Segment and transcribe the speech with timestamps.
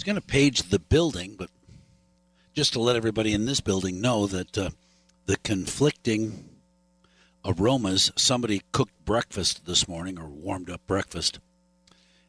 [0.00, 1.50] Was going to page the building, but
[2.54, 4.70] just to let everybody in this building know that uh,
[5.26, 6.48] the conflicting
[7.44, 11.38] aromas somebody cooked breakfast this morning or warmed up breakfast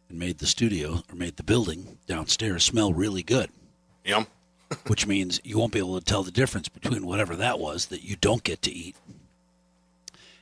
[0.10, 3.50] and made the studio or made the building downstairs smell really good
[4.04, 4.28] Yum.
[4.88, 8.04] which means you won't be able to tell the difference between whatever that was that
[8.04, 8.98] you don't get to eat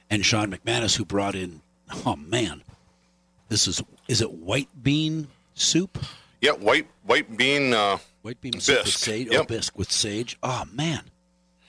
[0.10, 1.62] and sean mcmanus who brought in
[2.06, 2.64] oh man
[3.50, 5.98] this is is it white bean soup
[6.42, 7.74] Yeah, white white bean.
[7.74, 9.28] Uh, White bean soup with Bisque, sage.
[9.32, 9.48] Oh, yep.
[9.48, 10.38] bisque with sage.
[10.44, 11.04] Oh man,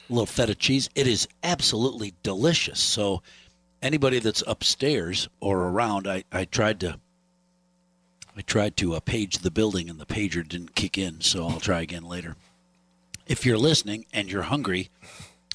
[0.08, 0.88] a little feta cheese.
[0.94, 2.80] It is absolutely delicious.
[2.80, 3.22] So,
[3.82, 6.98] anybody that's upstairs or around, I, I tried to.
[8.36, 11.60] I tried to uh, page the building and the pager didn't kick in, so I'll
[11.60, 12.36] try again later.
[13.26, 14.88] If you're listening and you're hungry,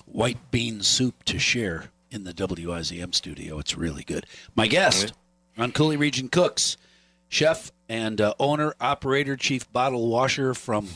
[0.06, 3.60] white bean soup to share in the WIZM studio.
[3.60, 4.26] It's really good.
[4.56, 5.14] My guest
[5.58, 6.78] on Coulee Region Cooks,
[7.28, 10.88] chef and uh, owner, operator, chief bottle washer from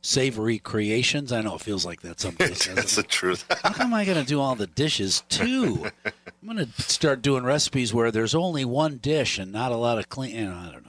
[0.00, 1.32] Savory Creations.
[1.32, 2.58] I know it feels like that someplace.
[2.66, 3.44] doesn't that's the truth.
[3.62, 5.86] How come I going to do all the dishes too?
[6.04, 9.98] I'm going to start doing recipes where there's only one dish and not a lot
[9.98, 10.34] of clean.
[10.36, 10.88] You know, I don't know.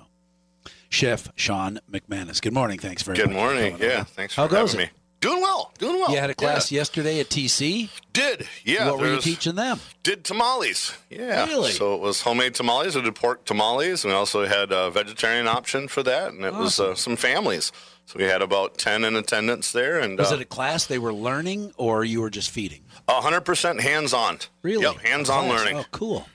[0.90, 2.42] Chef Sean McManus.
[2.42, 2.80] Good morning.
[2.80, 3.36] Thanks very Good much.
[3.36, 3.78] for morning.
[3.80, 4.04] Yeah, over.
[4.06, 4.92] thanks for How goes having it?
[4.94, 4.99] me.
[5.22, 5.74] Doing well.
[5.80, 6.12] Doing well.
[6.12, 6.78] You had a class Yeah.
[6.80, 7.90] yesterday at TC.
[8.14, 8.90] Did yeah.
[8.90, 9.80] what were you teaching them?
[10.04, 10.94] Did tamales.
[11.10, 11.46] Yeah.
[11.46, 11.72] Really?
[11.72, 12.96] So it was homemade tamales.
[12.96, 14.04] We did pork tamales.
[14.06, 17.72] And we also had a vegetarian option for that, and it was uh, some families.
[18.06, 20.98] So we had about ten in attendance there, and Was uh, it a class they
[20.98, 22.82] were learning, or you were just feeding?
[23.08, 24.40] hundred percent hands-on.
[24.62, 24.84] Really?
[24.84, 25.60] Yep, hands-on Class.
[25.60, 25.78] learning.
[25.80, 26.28] Oh, cool.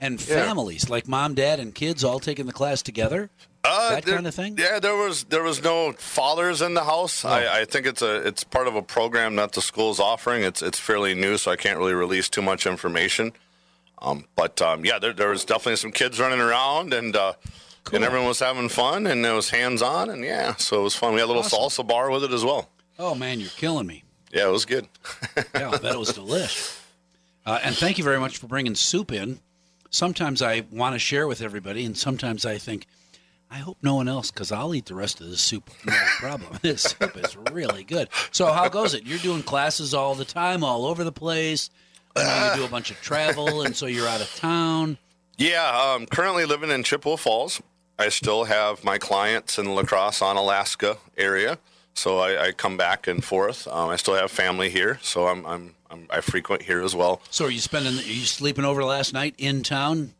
[0.00, 0.44] And Yeah.
[0.44, 3.30] families, like mom, dad, and kids, all taking the class together.
[3.68, 4.56] Uh, that there- kind of thing.
[4.58, 7.24] Yeah, there was there was no fathers in the house.
[7.24, 10.42] I, I think it's a it's part of a program that the school's offering.
[10.42, 13.32] It's it's fairly new, so I can't really release too much information.
[14.00, 17.32] Um, but um, yeah, there, there was definitely some kids running around, and uh,
[17.84, 17.96] Cool.
[17.96, 20.94] and everyone was having fun, and it was hands on, and yeah, so it was
[20.94, 21.14] fun.
[21.14, 21.84] We had a little Awesome.
[21.84, 22.68] salsa bar with it as well.
[22.98, 24.04] Oh man, you're killing me.
[24.32, 24.86] Yeah, it was good.
[25.54, 26.74] Yeah, it was delicious.
[27.46, 29.40] Uh, and thank you very much for bringing soup in.
[29.88, 32.84] Sometimes I want to share with everybody, and sometimes I think,
[33.50, 35.70] I hope no one else, because I'll eat the rest of the soup.
[35.86, 36.58] No problem.
[36.62, 38.08] this soup is really good.
[38.30, 39.06] So how goes it?
[39.06, 41.70] You're doing classes all the time, all over the place.
[42.16, 42.24] You
[42.56, 44.98] do a bunch of travel, and so you're out of town.
[45.36, 47.62] Yeah, um, currently living in Chippewa Falls.
[47.98, 51.58] I still have my clients in the Lacrosse Onalaska area,
[51.94, 53.66] so I, I come back and forth.
[53.68, 57.20] Um, I still have family here, so I'm, I'm, I'm I frequent here as well.
[57.30, 57.98] So are you spending?
[57.98, 60.14] Are you sleeping over last night in town,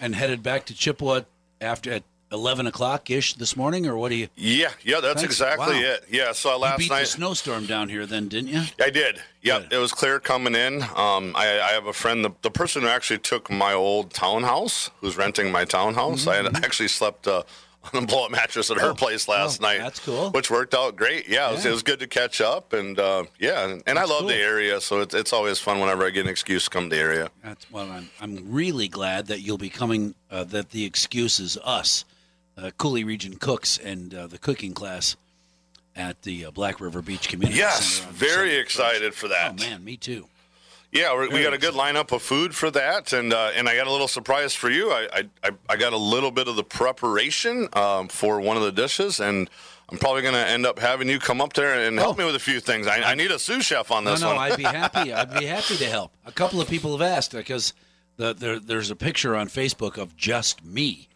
[0.00, 1.22] and headed back to Chippewa
[1.60, 4.28] after at eleven o'clock ish this morning, or what do you?
[4.36, 5.34] Yeah, yeah, that's Thanks.
[5.34, 5.90] exactly Wow.
[5.90, 6.04] it.
[6.10, 8.62] Yeah, so You last beat the night snowstorm down here, then, didn't you?
[8.80, 9.20] I did.
[9.42, 10.82] Yeah, it was clear coming in.
[10.94, 14.90] Um, I, I have a friend, the, the person who actually took my old townhouse,
[15.00, 16.26] who's renting my townhouse.
[16.26, 17.42] I had actually slept uh,
[17.94, 18.90] on a blow-up mattress at her Mm-hmm.
[18.92, 19.78] Oh, place last oh, night.
[19.78, 20.30] that's cool.
[20.30, 21.26] Which worked out great.
[21.28, 24.04] Yeah, It, was, it was good to catch up, and uh, yeah, and, and I
[24.04, 24.28] love cool.
[24.28, 26.94] the area, so it's it's always fun whenever I get an excuse to come to
[26.96, 27.30] the area.
[27.42, 27.90] That's well.
[27.90, 30.14] I'm I'm really glad that you'll be coming.
[30.30, 32.04] Uh, that the excuse is us,
[32.60, 35.16] uh, Coulee Region cooks, and uh, the cooking class
[35.96, 38.08] at the uh, Black River Beach Community Yes, Center.
[38.08, 38.62] on very December 1st.
[38.62, 39.52] excited for that.
[39.52, 40.26] Oh man, me too.
[40.92, 43.86] Yeah, we got a good lineup of food for that, and uh, and I got
[43.86, 44.90] a little surprise for you.
[44.90, 48.72] I I, I, got a little bit of the preparation um, for one of the
[48.72, 49.48] dishes, and
[49.88, 52.18] I'm probably going to end up having you come up there and help Oh.
[52.18, 52.88] me with a few things.
[52.88, 54.38] I, I need a sous chef on No, this no, one.
[54.38, 55.12] I'd be happy.
[55.12, 56.12] I'd be happy to help.
[56.26, 57.72] A couple of people have asked because
[58.16, 61.08] the, there, there's a picture on Facebook of just me,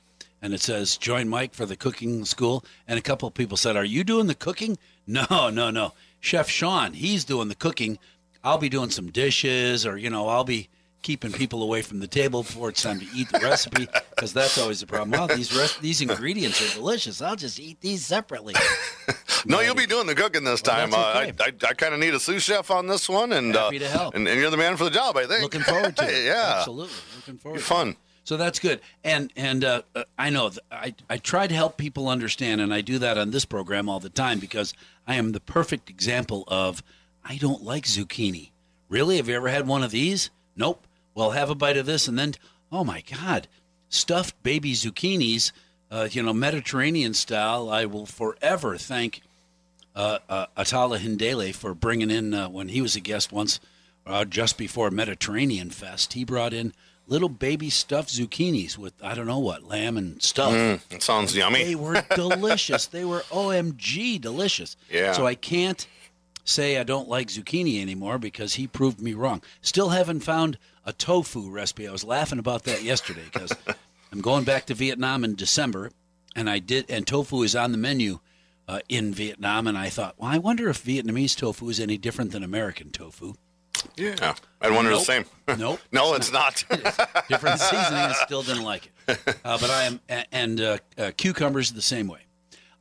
[0.45, 3.77] and it says "Join Mike for the cooking school." And a couple of people said,
[3.77, 5.93] "Are you doing the cooking?" No, no, no.
[6.21, 7.99] Chef Sean, he's doing the cooking.
[8.43, 10.69] I'll be doing some dishes, or you know, I'll be
[11.03, 13.87] keeping people away from the table before it's time to eat the recipe
[14.17, 15.11] because that's always the problem.
[15.11, 17.21] Wow, these res- these ingredients are delicious.
[17.21, 18.55] I'll just eat these separately.
[19.47, 20.91] no, you'll be doing the cooking this Well, time.
[20.91, 23.55] that's uh, I, I, I kind of need a sous chef on this one, and
[23.55, 24.15] Happy uh, to help.
[24.15, 25.19] And, and you're the man for the job.
[25.19, 25.43] I think.
[25.43, 26.25] Looking forward to it.
[26.33, 26.97] yeah, absolutely.
[27.17, 27.59] Looking forward.
[27.59, 27.89] To fun.
[27.91, 27.97] It.
[28.25, 28.81] So that's good.
[29.05, 32.81] And and uh, uh, I know I I try to help people understand, and I
[32.81, 34.75] do that on this program all the time because
[35.07, 36.83] I am the perfect example of
[37.25, 38.51] I don't like zucchini.
[38.89, 39.17] Really?
[39.19, 40.31] Have you ever had one of these?
[40.57, 40.87] Nope.
[41.15, 42.35] Well, have a bite of this, and then
[42.73, 43.47] oh my god,
[43.89, 45.53] stuffed baby zucchinis.
[45.91, 47.71] uh, you know, Mediterranean style.
[47.71, 49.21] I will forever thank
[49.95, 53.61] uh, uh, Atala Hindele for bringing in uh, when he was a guest once,
[54.07, 56.15] uh, just before Mediterranean Fest.
[56.15, 56.73] He brought in
[57.07, 60.53] little baby stuffed zucchinis with I don't know what lamb and stuff.
[60.91, 61.65] It sounds yummy.
[61.65, 62.87] They were delicious.
[62.87, 64.77] they were OMG delicious.
[64.91, 65.13] Yeah.
[65.13, 65.87] So I can't
[66.45, 69.43] say I don't like zucchini anymore because he proved me wrong.
[69.61, 71.89] Still haven't found a tofu recipe.
[71.89, 73.53] I was laughing about that yesterday because
[74.13, 75.91] I'm going back to Vietnam in December,
[76.37, 78.21] and I did, and tofu is on the menu
[78.69, 82.33] uh, in Vietnam, and I thought, well, I wonder if Vietnamese tofu is any different
[82.33, 83.35] than American tofu.
[83.97, 85.01] Yeah, I'd wonder Nope.
[85.01, 85.25] the same.
[85.59, 85.81] Nope.
[85.93, 86.65] no, it's not.
[87.29, 87.99] different seasoning.
[88.01, 88.91] I still didn't like it.
[89.45, 90.01] Uh, but I am,
[90.33, 92.21] and uh, uh, cucumbers the same way.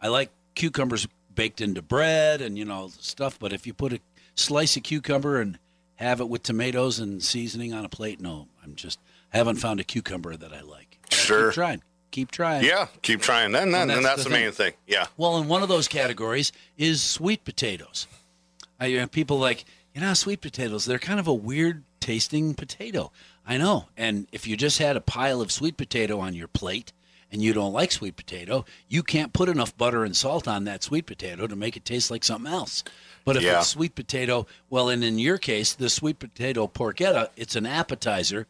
[0.01, 1.05] I like cucumbers
[1.35, 3.37] baked into bread and you know stuff.
[3.37, 3.99] But if you put a
[4.35, 5.59] slice of cucumber and
[5.95, 8.99] have it with tomatoes and seasoning on a plate, no, I'm just
[9.29, 10.97] haven't found a cucumber that I like.
[11.03, 11.45] But I Sure.
[11.49, 11.83] keep trying.
[12.11, 12.63] Keep trying.
[12.63, 13.51] yeah, keep trying.
[13.51, 14.73] Then, then, And and that's that's the the main thing.
[14.87, 15.07] Yeah.
[15.17, 18.07] Well, in one of those categories is sweet potatoes.
[18.79, 20.85] I you know, people like you know sweet potatoes.
[20.85, 23.11] They're kind of a weird tasting potato.
[23.45, 23.87] I know.
[23.97, 26.91] And if you just had a pile of sweet potato on your plate
[27.31, 30.83] and you don't like sweet potato, you can't put enough butter and salt on that
[30.83, 32.83] sweet potato to make it taste like something else.
[33.25, 33.59] But if Yeah.
[33.59, 38.47] it's sweet potato, well, and in your case, the sweet potato porchetta, it's an appetizer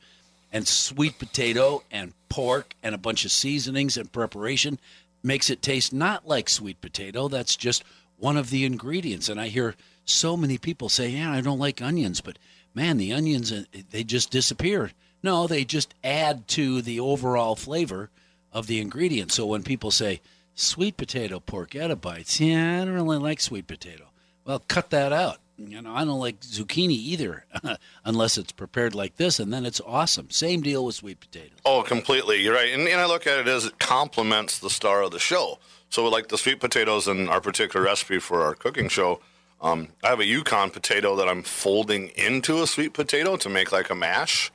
[0.52, 4.80] and sweet potato and pork and a bunch of seasonings and preparation
[5.24, 7.28] makes it taste not like sweet potato.
[7.28, 7.84] That's just
[8.18, 9.30] one of the ingredients.
[9.30, 9.76] And I hear
[10.06, 12.38] so many people say, "Yeah, I don't like onions," but
[12.74, 14.92] man, the onions uh, they just disappear.
[15.22, 18.10] No, they just add to the overall flavor
[18.52, 19.32] of the ingredient.
[19.32, 20.22] So when people say
[20.54, 24.06] sweet potato porchetta bites, yeah, I don't really like sweet potato.
[24.46, 25.38] Well, cut that out.
[25.58, 27.46] You know, I don't like zucchini either,
[28.06, 30.30] unless it's prepared like this, and then it's awesome.
[30.32, 31.60] Same deal with sweet potatoes.
[31.64, 32.42] Oh, completely.
[32.42, 32.74] You're right.
[32.74, 35.60] And, and I look at it as it complements the star of the show.
[35.90, 39.22] So, like the sweet potatoes in our particular recipe for our cooking show,
[39.64, 43.72] um, I have a Yukon potato that I'm folding into a sweet potato to make
[43.72, 44.52] like a mash.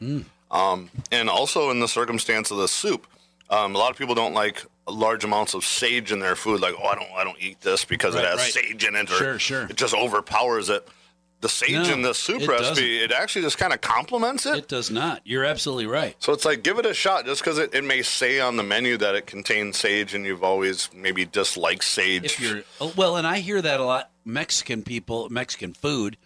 [0.50, 3.06] Um, and also in the circumstance of the soup,
[3.50, 6.60] um, a lot of people don't like large amounts of sage in their food.
[6.60, 8.52] Like, oh, I don't, I don't eat this because Right, it has right.
[8.52, 9.62] sage in it, or Sure, sure.
[9.64, 10.86] it just overpowers it.
[11.40, 12.84] The sage No, in the soup it recipe, doesn't.
[12.84, 14.56] it actually just kind of complements it.
[14.58, 15.20] It does not.
[15.24, 16.16] You're absolutely right.
[16.18, 18.64] So it's like give it a shot just because it, it may say on the
[18.64, 22.24] menu that it contains sage and you've always maybe disliked sage.
[22.24, 24.10] If you're oh, well, and I hear that a lot.
[24.28, 26.16] Mexican people, Mexican food,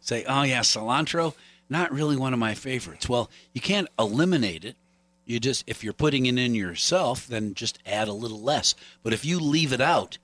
[0.00, 1.34] say, "Oh yeah, cilantro,
[1.70, 4.76] not really one of my favorites." Well, you can't eliminate it.
[5.24, 8.74] You just if you're putting it in yourself, then just add a little less.
[9.02, 10.18] But if you leave it out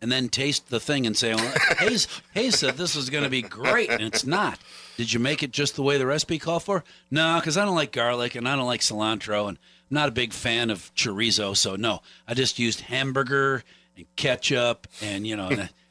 [0.00, 3.30] and then taste the thing and say, well, "Hayes, Hayes said this was going to
[3.30, 4.58] be great," and it's not.
[4.96, 6.84] Did you make it just the way the recipe called for?
[7.10, 9.58] No, because I don't like garlic and I don't like cilantro, and
[9.90, 11.56] I'm not a big fan of chorizo.
[11.56, 13.62] So no, I just used hamburger
[13.96, 15.50] and ketchup, and you know,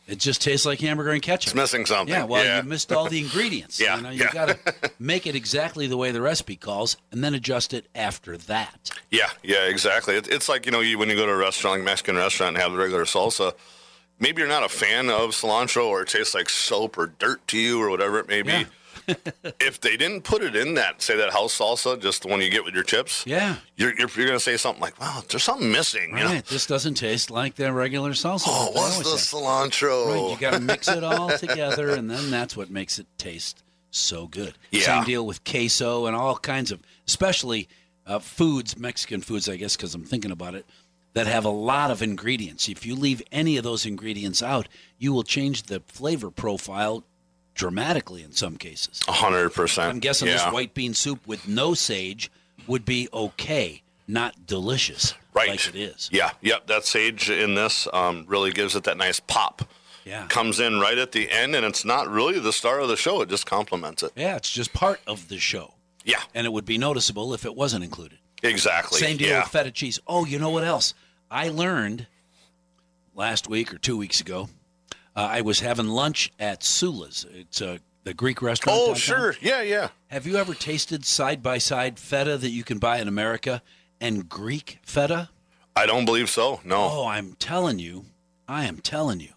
[0.10, 1.50] it just tastes like hamburger and ketchup.
[1.50, 2.14] it's missing something.
[2.14, 2.62] Yeah, well, yeah.
[2.62, 3.80] you missed all the ingredients.
[3.80, 4.32] Yeah, you know, you yeah.
[4.32, 8.36] got to make it exactly the way the recipe calls, and then adjust it after
[8.38, 8.92] that.
[9.12, 10.16] Yeah, yeah, exactly.
[10.16, 12.56] It, it's like you know, you, when you go to a restaurant, like Mexican restaurant,
[12.56, 13.54] and have the regular salsa.
[14.22, 17.58] Maybe you're not a fan of cilantro, or it tastes like soap or dirt to
[17.58, 18.52] you, or whatever it may be.
[18.52, 18.64] Yeah.
[19.60, 22.50] If they didn't put it in that, say that house salsa, just the one you
[22.50, 23.56] get with your chips, Yeah.
[23.78, 26.26] you're you're, you're gonna say something like, "Wow, there's something missing." You know?
[26.26, 26.46] Right.
[26.46, 28.44] This doesn't taste like the regular salsa.
[28.48, 29.38] Oh, what's the say.
[29.38, 30.08] cilantro?
[30.08, 33.64] Right, you got to mix it all together, and then that's what makes it taste
[33.92, 34.54] so good.
[34.72, 34.82] Yeah.
[34.82, 37.68] Same deal with queso and all kinds of, especially
[38.06, 40.66] uh, foods, Mexican foods, I guess, because I'm thinking about it,
[41.14, 42.70] that have a lot of ingredients.
[42.70, 44.68] If you leave any of those ingredients out,
[45.00, 47.04] you will change the flavor profile
[47.60, 49.02] dramatically in some cases.
[49.10, 49.90] A hundred percent.
[49.90, 50.36] I'm guessing yeah.
[50.36, 52.32] this white bean soup with no sage
[52.68, 55.50] would be okay, not delicious right.
[55.50, 56.10] like it is.
[56.12, 56.68] Yeah, yep.
[56.68, 59.64] That sage in this um, really gives it that nice pop.
[60.06, 60.26] Yeah.
[60.28, 63.22] Comes in right at the end, and it's not really the star of the show.
[63.22, 64.14] It just complements it.
[64.16, 65.74] Yeah, it's just part of the show.
[66.06, 68.20] Yeah, and it would be noticeable if it wasn't included.
[68.42, 69.00] exactly.
[69.00, 69.42] Same deal yeah.
[69.42, 70.00] with feta cheese.
[70.08, 70.94] Oh, you know what else?
[71.30, 72.08] I learned
[73.14, 74.48] last week or two weeks ago.
[75.20, 77.26] Uh, I was having lunch at Sula's.
[77.34, 78.80] It's a the Greek restaurant.
[78.82, 79.36] Oh, sure.
[79.42, 79.90] Yeah, yeah.
[80.08, 83.62] Have you ever tasted side by side feta that you can buy in America
[84.00, 85.28] and Greek feta?
[85.76, 86.62] I don't believe so.
[86.64, 86.78] No.
[86.90, 88.06] Oh, I'm telling you,
[88.48, 89.34] I am telling you.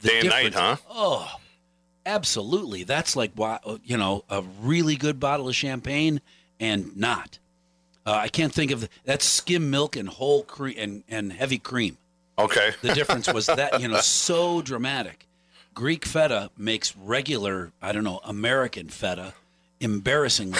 [0.00, 0.76] The Day and night, huh?
[0.90, 1.36] Oh,
[2.04, 2.82] absolutely.
[2.82, 3.30] That's like
[3.84, 6.20] you know a really good bottle of champagne
[6.58, 7.38] and not.
[8.04, 11.58] Uh, I can't think of the, that's skim milk and whole cream and, and heavy
[11.58, 11.98] cream.
[12.44, 12.72] Okay.
[12.82, 15.26] The difference was that you know so dramatic.
[15.74, 19.34] Greek feta makes regular, I don't know, American feta
[19.80, 20.58] embarrassingly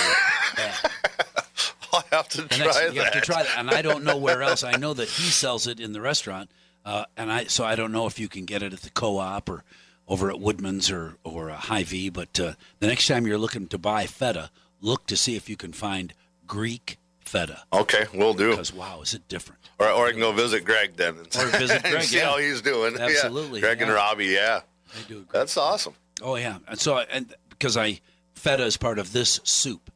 [0.57, 0.75] bad.
[1.93, 2.95] I'll have to The try that.
[2.95, 4.63] You have to try that, and I don't know where else.
[4.63, 6.49] I know that he sells it in the restaurant,
[6.85, 9.49] uh, and I so I don't know if you can get it at the co-op
[9.49, 9.65] or
[10.07, 12.11] over at Woodman's or or uh, Hy-Vee.
[12.11, 15.57] But uh, the next time you're looking to buy feta, look to see if you
[15.57, 16.15] can find
[16.47, 17.65] Greek feta.
[17.73, 18.51] Okay, we'll do.
[18.51, 19.60] Because wow, is it different?
[19.81, 21.17] Or, or I can go visit Greg then.
[21.17, 22.27] And, Or visit and Greg, see yeah.
[22.27, 22.95] how he's doing.
[22.97, 23.07] Yeah.
[23.07, 23.91] Absolutely, Greg and.
[23.91, 24.61] Robbie, yeah.
[24.95, 25.27] They do.
[25.29, 25.95] a That's awesome.
[26.23, 28.01] Oh yeah, and so and because I
[28.35, 29.91] feta is part of this soup,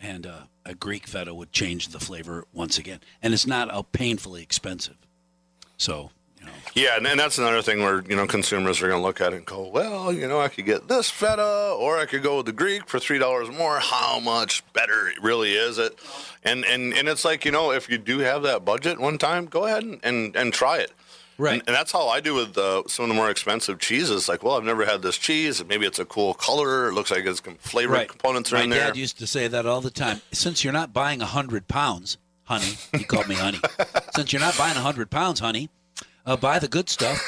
[0.00, 3.82] and uh, a Greek feta would change the flavor once again, and it's not uh,
[3.82, 4.96] painfully expensive.
[5.76, 6.10] So
[6.44, 9.06] you know, Yeah, and, and that's another thing where you know consumers are going to
[9.06, 12.06] look at it and go, well, you know, I could get this feta, or I
[12.06, 13.78] could go with the Greek for three dollars more.
[13.78, 15.98] How much better it really is it?
[16.42, 19.46] And and and it's like you know, if you do have that budget one time,
[19.46, 20.92] go ahead and and, and try it.
[21.36, 21.54] Right.
[21.54, 24.28] And, and that's how I do with uh, some of the more expensive cheeses.
[24.28, 25.64] Like, well, I've never had this cheese.
[25.64, 26.88] Maybe it's a cool color.
[26.88, 28.08] It looks like it's some flavor right.
[28.08, 28.86] components are My in there.
[28.86, 30.20] dad used to say that all the time.
[30.30, 33.58] Since you're not buying a hundred pounds, honey, he called me honey.
[34.14, 35.70] Since you're not buying a hundred pounds, honey,
[36.26, 37.20] uh, buy the good stuff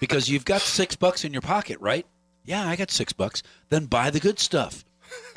[0.00, 2.06] because you've got six bucks in your pocket, right?
[2.44, 3.42] Yeah, I got six bucks.
[3.68, 4.84] Then buy the good stuff.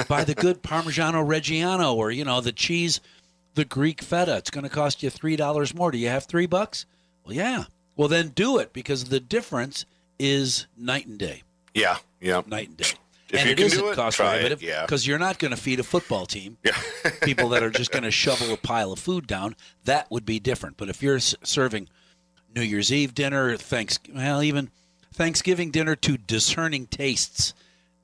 [0.07, 3.01] buy the good Parmigiano Reggiano or you know the cheese,
[3.55, 4.38] the Greek feta.
[4.38, 5.91] It's going to cost you three dollars more.
[5.91, 6.86] Do you have three bucks?
[7.25, 7.65] Well, yeah.
[7.95, 9.86] Well, then do it because the difference
[10.19, 11.43] is night and day
[11.74, 12.41] yeah, yeah.
[12.48, 12.86] night and day.
[13.29, 14.86] If and you it can isn't do it, cost prohibitive yeah.
[14.86, 16.77] because you're not going to feed a football team Yeah.
[17.24, 19.55] people that are just going to shovel a pile of food down.
[19.86, 20.77] That would be different.
[20.77, 21.89] But if you're s- serving
[22.55, 24.69] New Year's Eve dinner, thanks well even
[25.13, 27.53] Thanksgiving dinner to discerning tastes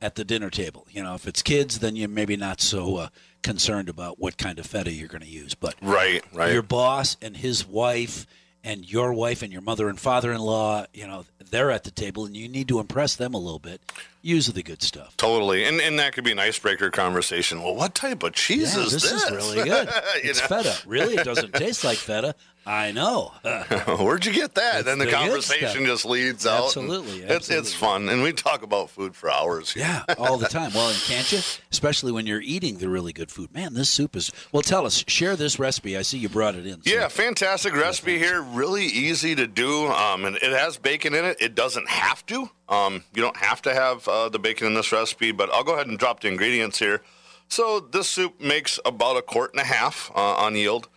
[0.01, 0.85] at the dinner table.
[0.89, 3.07] You know, if it's kids, then you're maybe not so uh,
[3.43, 5.53] concerned about what kind of feta you're going to use.
[5.53, 6.51] But right, right.
[6.51, 8.25] your boss and his wife
[8.63, 12.35] and your wife and your mother and father-in-law, you know, they're at the table and
[12.35, 13.81] you need to impress them a little bit.
[14.23, 15.17] Use of the good stuff.
[15.17, 17.63] Totally, and and that could be an icebreaker conversation.
[17.63, 19.23] Well, what type of cheese Yeah, is this this?
[19.23, 19.89] is really good.
[20.17, 20.61] It's know?
[20.61, 20.77] feta.
[20.85, 22.35] Really, it doesn't taste like feta.
[22.63, 23.31] I know.
[23.99, 24.75] Where'd you get that?
[24.75, 26.75] It's then the, the conversation just leads out.
[26.77, 29.73] and Absolutely, it's it's fun, and we talk about food for hours.
[29.73, 29.83] here.
[29.85, 30.71] yeah, all the time.
[30.75, 31.39] Well, and can't you?
[31.71, 33.51] Especially when you're eating the really good food.
[33.51, 34.31] Man, this soup is.
[34.51, 35.03] Well, tell us.
[35.07, 35.97] Share this recipe.
[35.97, 36.83] I see you brought it in.
[36.83, 38.43] so- Yeah, fantastic recipe here.
[38.43, 41.37] Really easy to do, um, and it has bacon in it.
[41.41, 42.51] It doesn't have to.
[42.71, 45.73] Um, you don't have to have uh, the bacon in this recipe, but I'll go
[45.73, 47.01] ahead and drop the ingredients here.
[47.49, 50.87] So this soup makes about a quart and a half uh, on yield,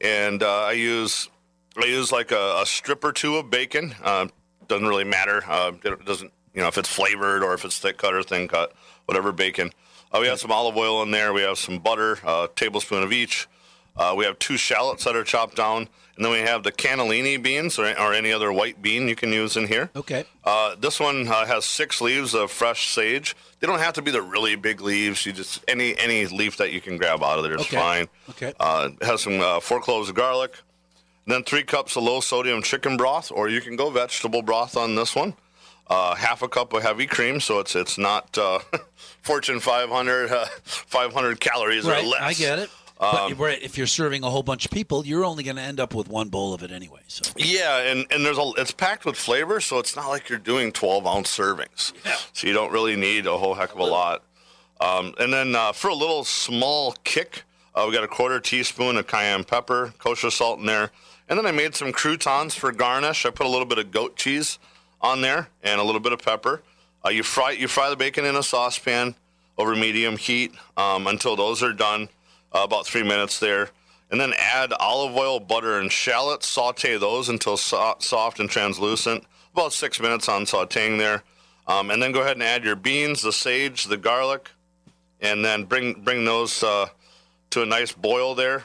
[0.00, 1.28] and uh, I use
[1.76, 3.94] I use like a, a strip or two of bacon.
[4.02, 4.28] Uh,
[4.68, 5.44] doesn't really matter.
[5.46, 8.48] Uh, it doesn't you know if it's flavored or if it's thick cut or thin
[8.48, 8.72] cut,
[9.04, 9.70] whatever bacon.
[10.10, 11.34] Uh, we have some olive oil in there.
[11.34, 13.46] We have some butter, a tablespoon of each.
[13.94, 17.40] Uh, we have two shallots that are chopped down, and then we have the cannellini
[17.40, 19.88] beans or, or any other white bean you can use in here.
[19.94, 20.24] Okay.
[20.42, 23.36] Uh, this one uh, has six leaves of fresh sage.
[23.60, 25.24] They don't have to be the really big leaves.
[25.24, 27.76] You just any any leaf that you can grab out of there is Okay.
[27.76, 28.08] fine.
[28.30, 28.52] Okay.
[28.58, 30.54] Uh, it has some uh, four cloves of garlic,
[31.24, 34.76] and then three cups of low sodium chicken broth, or you can go vegetable broth
[34.76, 35.34] on this one.
[35.86, 38.58] Uh, half a cup of heavy cream, so it's it's not uh,
[39.22, 42.04] Fortune 500 uh, 500 calories Right.
[42.04, 42.20] or less.
[42.22, 42.70] I get it.
[43.00, 45.78] Um, but if you're serving a whole bunch of people, you're only going to end
[45.78, 47.00] up with one bowl of it anyway.
[47.06, 50.38] So Yeah, and, and there's a it's packed with flavor, so it's not like you're
[50.38, 51.92] doing 12 ounce servings.
[52.04, 52.16] Yeah.
[52.32, 54.24] So you don't really need a whole heck of a lot.
[54.80, 58.96] Um, and then uh, for a little small kick, uh, we got a quarter teaspoon
[58.96, 60.90] of cayenne pepper, kosher salt in there,
[61.28, 63.26] and then I made some croutons for garnish.
[63.26, 64.58] I put a little bit of goat cheese
[65.00, 66.62] on there and a little bit of pepper.
[67.04, 69.14] Uh, you fry you fry the bacon in a saucepan
[69.56, 72.08] over medium heat um, until those are done,
[72.52, 73.70] uh, about three minutes there.
[74.10, 76.46] And then add olive oil, butter, and shallots.
[76.48, 79.24] Saute those until so- soft and translucent.
[79.52, 81.24] About six minutes on sauteing there.
[81.66, 84.50] Um, and then go ahead and add your beans, the sage, the garlic,
[85.20, 86.86] and then bring bring those uh,
[87.50, 88.64] to a nice boil there.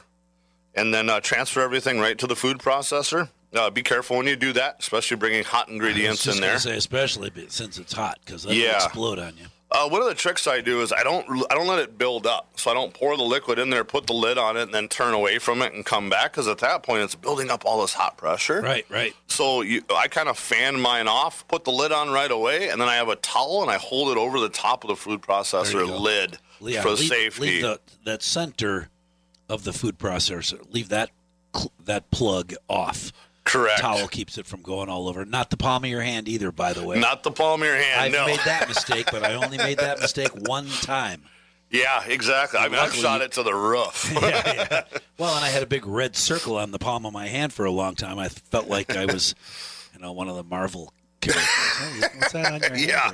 [0.75, 3.29] And then uh, transfer everything right to the food processor.
[3.53, 6.41] Uh, be careful when you do that, especially bringing hot ingredients I was just in
[6.41, 6.57] there.
[6.59, 8.75] Say especially since it's hot because that'll Yeah.
[8.85, 9.45] explode on you.
[9.75, 12.27] Uh, one of the tricks I do is I don't I don't let it build
[12.27, 14.73] up, so I don't pour the liquid in there, put the lid on it, and
[14.73, 17.65] then turn away from it and come back because at that point it's building up
[17.65, 18.61] all this hot pressure.
[18.61, 18.85] Right.
[18.87, 19.15] Right.
[19.27, 22.79] So you, I kind of fan mine off, put the lid on right away, and
[22.79, 25.21] then I have a towel and I hold it over the top of the food
[25.21, 27.41] processor lid Yeah, for leave, safety.
[27.41, 28.89] Leave the, that center
[29.49, 30.63] of the food processor.
[30.71, 31.09] Leave that
[31.85, 33.11] that plug off.
[33.43, 33.81] Correct.
[33.81, 35.25] Towel keeps it from going all over.
[35.25, 36.99] Not the palm of your hand either, by the way.
[36.99, 38.01] Not the palm of your hand.
[38.01, 38.25] I've no.
[38.25, 41.23] made that mistake, but I only made that mistake one time.
[41.69, 42.59] yeah, exactly.
[42.59, 44.11] I mean, I've shot it to the roof.
[44.21, 44.83] yeah, yeah.
[45.17, 47.65] Well, and I had a big red circle on the palm of my hand for
[47.65, 48.17] a long time.
[48.17, 49.35] I felt like I was,
[49.93, 51.45] you know, one of the Marvel characters.
[51.45, 52.79] Hey, what's that on your hand?
[52.79, 53.11] Yeah.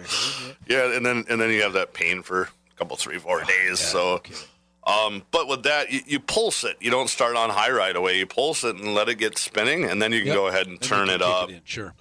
[0.67, 0.89] there?
[0.89, 3.45] yeah, and then and then you have that pain for a couple, three, four oh,
[3.45, 3.81] days.
[3.81, 4.07] yeah, so.
[4.13, 4.33] okay.
[4.89, 6.77] Um, but with that, you, you pulse it.
[6.79, 8.17] You don't start on high right away.
[8.17, 10.35] You pulse it and let it get spinning, and then you can Yep.
[10.35, 11.49] go ahead and you turn it up.
[11.49, 11.93] in, Sure.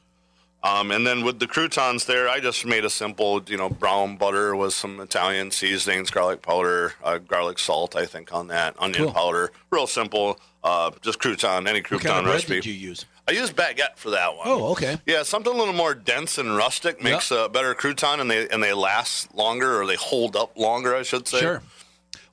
[0.61, 4.16] Um, and then with the croutons there, I just made a simple, you know, brown
[4.16, 9.04] butter with some Italian seasonings, garlic powder, uh, garlic salt, I think, on that, onion
[9.04, 9.12] Cool.
[9.12, 9.52] powder.
[9.71, 12.54] Real simple, uh, just crouton, any What crouton kind of recipe.
[12.57, 13.04] did you use?
[13.28, 14.49] I used baguette for that one.
[14.49, 14.99] Oh, okay.
[15.07, 18.61] Yeah, something a little more dense and rustic makes a better crouton, and they and
[18.62, 21.40] they last longer, or they hold up longer, I should say.
[21.40, 21.62] Sure.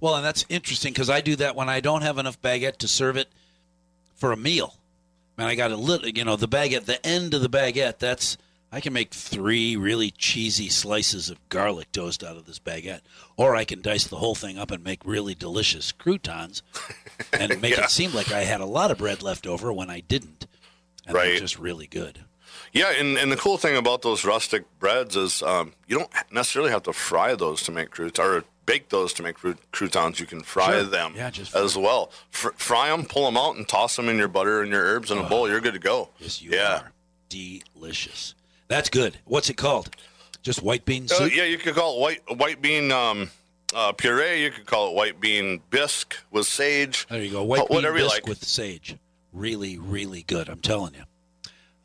[0.05, 2.87] Well, and that's interesting because I do that when I don't have enough baguette to
[2.87, 3.27] serve it
[4.13, 4.75] for a meal.
[5.35, 8.37] Man, I got a little, you know, the baguette, the end of the baguette, that's,
[8.71, 12.99] I can make three really cheesy slices of garlic toast out of this baguette.
[13.35, 16.61] Or I can dice the whole thing up and make really delicious croutons
[17.33, 17.85] and make Yeah.
[17.85, 20.45] it seem like I had a lot of bread left over when I didn't.
[21.07, 21.39] And they're Right.
[21.39, 22.19] just really good.
[22.71, 26.69] Yeah, and, and the cool thing about those rustic breads is um, you don't necessarily
[26.69, 29.35] have to fry those to make croutons or bake those to make
[29.71, 30.19] croutons.
[30.19, 30.83] You can fry Sure.
[30.83, 32.11] them Yeah, just as well.
[32.29, 35.11] Fr- fry them, pull them out, and toss them in your butter and your herbs
[35.11, 35.47] in a bowl.
[35.49, 36.09] You're good to go.
[36.19, 36.81] Yes, you yeah.
[36.81, 36.91] are.
[37.29, 38.35] Delicious.
[38.67, 39.17] That's good.
[39.25, 39.89] What's it called?
[40.41, 41.35] Just white bean Uh, soup?
[41.35, 43.29] yeah, you could call it white white bean um,
[43.73, 44.43] uh, puree.
[44.43, 47.05] You could call it white bean bisque with sage.
[47.09, 47.43] There you go.
[47.43, 48.27] White Uh, bean bisque like.
[48.27, 48.95] with sage.
[49.33, 50.49] Really, really good.
[50.49, 51.03] I'm telling you.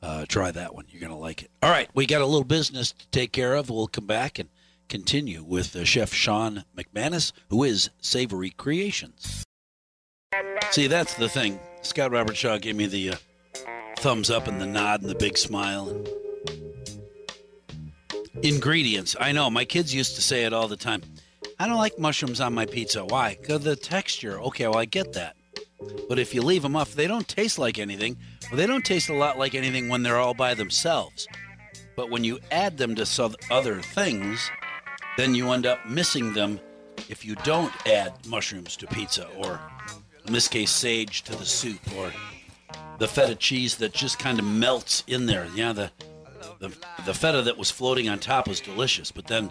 [0.03, 0.87] Uh, try that one.
[0.91, 1.51] You're going to like it.
[1.63, 1.91] All right.
[1.93, 3.69] We got a little business to take care of.
[3.69, 4.49] We'll come back and
[4.91, 9.45] continue with uh, Chef Sean McManus, who is Savory Creations.
[10.73, 11.59] See, that's the thing.
[11.83, 13.17] Scott Robert Shaw gave me the uh,
[13.99, 16.05] thumbs up and the nod and the big smile.
[18.43, 19.17] Ingredients.
[19.19, 19.49] I know.
[19.49, 21.03] My kids used to say it all the time.
[21.59, 23.05] I don't like mushrooms on my pizza.
[23.05, 23.37] Why?
[23.41, 24.41] Because the texture.
[24.41, 25.37] Okay, well, I get that.
[26.09, 28.17] But if you leave them off, they don't taste like anything.
[28.51, 31.29] Well, they don't taste a lot like anything when they're all by themselves.
[31.97, 34.51] But when you add them to some other things,
[35.21, 36.59] then you end up missing them
[37.11, 39.61] if you don't add mushrooms to pizza, or
[40.27, 42.11] in this case, sage to the soup, or
[42.99, 45.47] the feta cheese that just kind of melts in there.
[45.55, 45.91] Yeah, the,
[46.59, 46.69] the
[47.05, 49.51] the feta that was floating on top was delicious, but then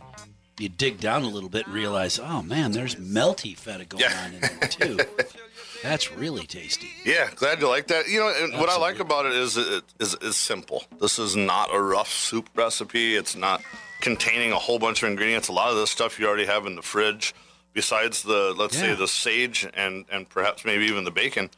[0.60, 4.24] you dig down a little bit and realize, oh man, there's melty feta going Yeah.
[4.26, 5.00] on in there too.
[5.84, 6.90] That's really tasty.
[7.06, 8.10] Yeah, glad you like that.
[8.10, 10.84] You know, and what I like about it is it is is simple.
[11.00, 13.16] This is not a rough soup recipe.
[13.16, 13.62] It's not
[14.02, 15.48] containing a whole bunch of ingredients.
[15.48, 17.34] A lot of this stuff you already have in the fridge.
[17.74, 18.82] Besides the let's Yeah.
[18.82, 21.50] say the sage and and perhaps maybe even the bacon,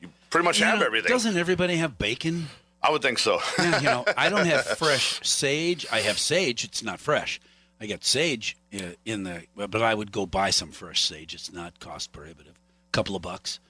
[0.00, 1.08] you pretty much have know, everything.
[1.10, 2.48] Doesn't everybody have bacon?
[2.82, 3.40] I would think so.
[3.58, 5.86] Yeah, you know, I don't have fresh sage.
[5.90, 6.64] I have sage.
[6.64, 7.40] It's not fresh.
[7.80, 11.34] I got sage uh, in the, but I would go buy some fresh sage.
[11.34, 12.54] It's not cost prohibitive.
[12.54, 13.60] A couple of bucks.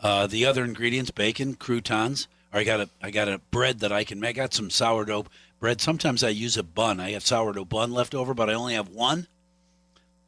[0.00, 2.26] Uh, the other ingredients: bacon, croutons.
[2.52, 4.36] Or I got a, I got a bread that I can make.
[4.38, 5.26] I got some sourdough
[5.60, 5.80] bread.
[5.80, 7.00] Sometimes I use a bun.
[7.00, 9.26] I have sourdough bun left over, but I only have one.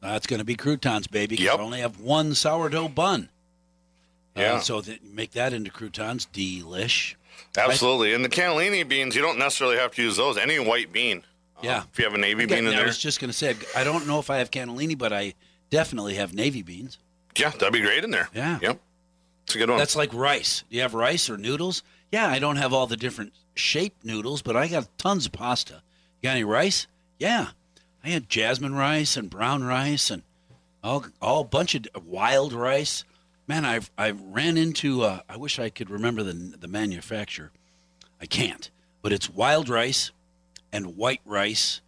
[0.00, 1.36] That's going to be croutons, baby.
[1.36, 1.58] Yep.
[1.58, 3.28] I only have one sourdough bun.
[4.36, 4.60] Uh, Yeah.
[4.60, 6.28] so th- make that into croutons.
[6.32, 7.14] Delish.
[7.56, 8.14] Absolutely.
[8.14, 10.36] And the cannellini beans, you don't necessarily have to use those.
[10.36, 11.24] Any white bean.
[11.58, 11.82] Um, Yeah.
[11.92, 12.82] if you have a navy bean in there.
[12.82, 15.34] I was just going to say, I don't know if I have cannellini, but I
[15.70, 16.98] definitely have navy beans.
[17.36, 18.28] yeah, that'd be great in there.
[18.34, 18.58] Yeah.
[18.62, 18.80] Yep.
[19.46, 19.78] It's a good one.
[19.78, 20.62] That's like rice.
[20.70, 21.82] Do you have rice or noodles?
[22.10, 25.82] Yeah, I don't have all the different shaped noodles, but I got tons of pasta.
[26.20, 26.86] You got any rice?
[27.18, 27.48] Yeah.
[28.02, 30.22] I had jasmine rice and brown rice and
[30.82, 33.04] all all bunch of wild rice.
[33.46, 35.02] Man, I I ran into.
[35.02, 37.50] Uh, I wish I could remember the the manufacturer.
[38.20, 38.70] I can't,
[39.02, 40.12] but it's wild rice
[40.72, 41.80] and white rice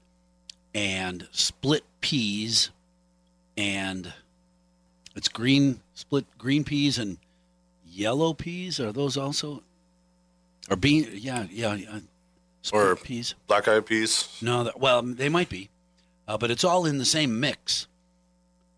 [0.75, 2.71] and split peas
[3.57, 4.13] and
[5.17, 7.19] it's green split green peas and
[7.87, 8.79] yellow peas.
[8.81, 9.63] Are those also?
[10.71, 11.09] Or bean?
[11.13, 11.77] Yeah, yeah.
[12.63, 13.35] Split Or- peas.
[13.49, 14.39] Black eyed peas.
[14.41, 15.69] No, that, well, they might be,
[16.29, 17.87] uh, but it's all in the same mix.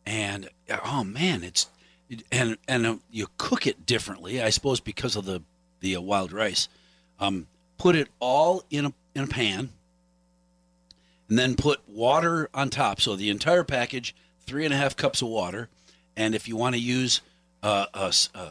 [0.07, 1.69] And uh, oh man, it's
[2.31, 5.43] and and uh, you cook it differently, I suppose, because of the
[5.81, 6.69] the uh, wild rice.
[7.21, 7.47] Um,
[7.79, 9.71] put it all in a in a pan,
[11.29, 13.01] and then put water on top.
[13.01, 15.69] So the entire package, three and a half cups of water,
[16.17, 17.21] and if you want to use
[17.63, 18.51] uh, a uh,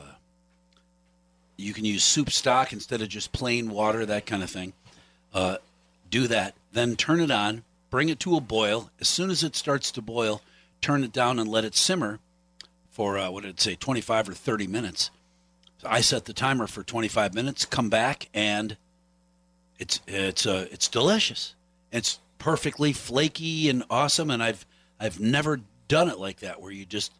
[1.62, 4.74] you can use soup stock instead of just plain water, that kind of thing
[5.34, 5.58] uh,
[6.10, 8.90] do that, then turn it on, bring it to a boil.
[9.00, 10.42] As soon as it starts to boil,
[10.82, 12.20] turn it down and let it simmer
[12.90, 15.10] for uh, what did it say, 25 or 30 minutes.
[15.78, 17.66] So I set the timer for 25 minutes.
[17.66, 18.78] Come back and
[19.80, 21.56] it's it's uh, it's delicious.
[21.92, 24.30] It's perfectly flaky and awesome.
[24.30, 24.66] And I've
[25.00, 27.12] I've never done it like that where you just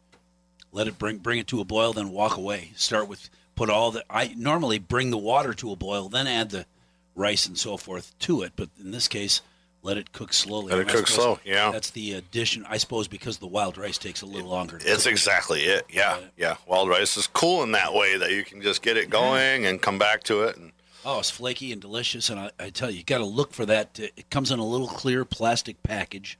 [0.70, 2.70] let it bring bring it to a boil, then walk away.
[2.76, 3.28] Start with
[3.62, 6.66] put all the I normally bring the water to a boil, then add the
[7.14, 8.52] rice and so forth to it.
[8.56, 9.40] But in this case,
[9.82, 10.72] let it cook slowly.
[10.72, 11.70] Let it cook slow, yeah.
[11.70, 14.78] That's the addition, I suppose, because the wild rice takes a little longer.
[14.78, 15.12] To It's cook.
[15.12, 15.84] exactly it.
[15.88, 16.56] Yeah, yeah.
[16.66, 19.80] Wild rice is cool in that way that you can just get it going and
[19.80, 20.56] come back to it.
[20.56, 20.72] And
[21.04, 23.66] Oh, it's flaky and delicious, and I, I tell you, you got to look for
[23.66, 23.98] that.
[24.00, 26.38] It comes in a little clear plastic package.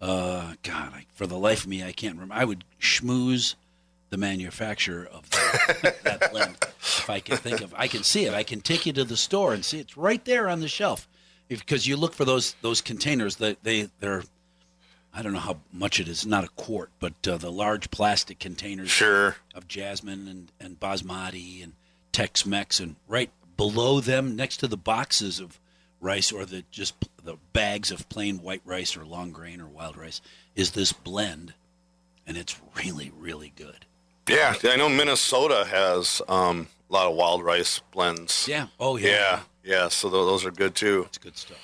[0.00, 2.34] Uh, God, I, for the life of me, I can't remember.
[2.34, 3.54] I would schmooze
[4.14, 5.28] the manufacturer of
[5.82, 6.56] that, that blend
[7.04, 7.74] if I can think of.
[7.76, 8.32] I can see it.
[8.32, 11.08] I can take you to the store and see it's right there on the shelf.
[11.48, 14.22] Because you look for those those containers, that they they're.
[15.12, 16.24] I don't know how much it is.
[16.24, 21.62] Not a quart, but uh, the large plastic containers sure, of jasmine and, and basmati
[21.62, 21.74] and
[22.10, 25.60] Tex-Mex, and right below them, next to the boxes of
[26.00, 29.96] rice or the just the bags of plain white rice or long grain or wild
[29.96, 30.20] rice,
[30.54, 31.52] is this blend,
[32.26, 33.84] and it's really really good.
[34.28, 34.54] Yeah.
[34.64, 38.46] I know Minnesota has um, a lot of wild rice blends.
[38.48, 38.66] Yeah.
[38.80, 39.08] Oh yeah.
[39.08, 39.88] yeah, yeah.
[39.88, 41.04] So tho- those are good too.
[41.08, 41.58] It's good stuff.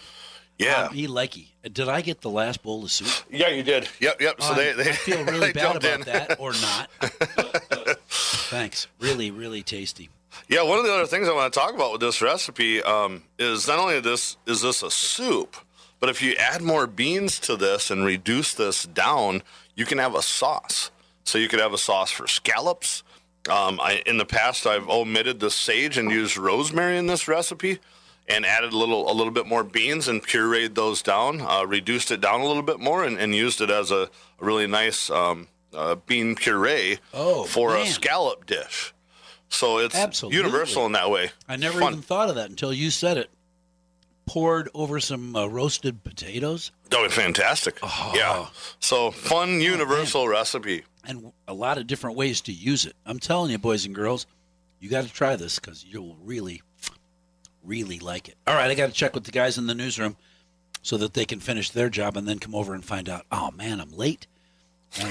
[0.59, 1.47] Yeah, Um, me likey.
[1.73, 3.09] Did I get the last bowl of soup?
[3.31, 3.49] yeah.
[3.49, 3.89] You did.
[3.99, 4.43] Yep, yep.
[4.43, 6.01] So they, they I feel really bad about in.
[6.03, 6.91] that, or not.
[8.09, 8.87] Thanks.
[8.99, 10.11] Really, really tasty.
[10.49, 13.23] Yeah, one of the other things I want to talk about with this recipe um,
[13.39, 15.57] is not only this is this a soup,
[15.99, 19.43] but if you add more beans to this and reduce this down,
[19.75, 20.91] you can have a sauce.
[21.25, 23.03] So you could have a sauce for scallops.
[23.49, 27.79] Um, I, in the past, I've omitted the sage and used rosemary in this recipe,
[28.29, 32.11] and added a little a little bit more beans and pureed those down, uh, reduced
[32.11, 34.03] it down a little bit more, and, and used it as a,
[34.41, 38.93] a really nice um, uh, bean puree Oh, for a scallop dish.
[39.49, 40.37] So it's Absolutely.
[40.37, 41.31] universal in that way.
[41.49, 41.93] I never Fun.
[41.95, 43.31] even thought of that until you said it.
[44.27, 47.79] Poured over some uh, roasted potatoes That would be fantastic.
[47.83, 48.13] Oh.
[48.15, 48.47] Yeah.
[48.79, 50.85] So fun, universal recipe.
[51.07, 52.95] And a lot of different ways to use it.
[53.07, 54.27] I'm telling you, boys and girls,
[54.81, 56.63] you got to try this because you'll really,
[57.65, 58.37] really like it.
[58.47, 60.17] All right, I got to check with the guys in the newsroom
[60.83, 63.25] so that they can finish their job and then come over and find out.
[63.33, 64.27] Oh man, I'm late.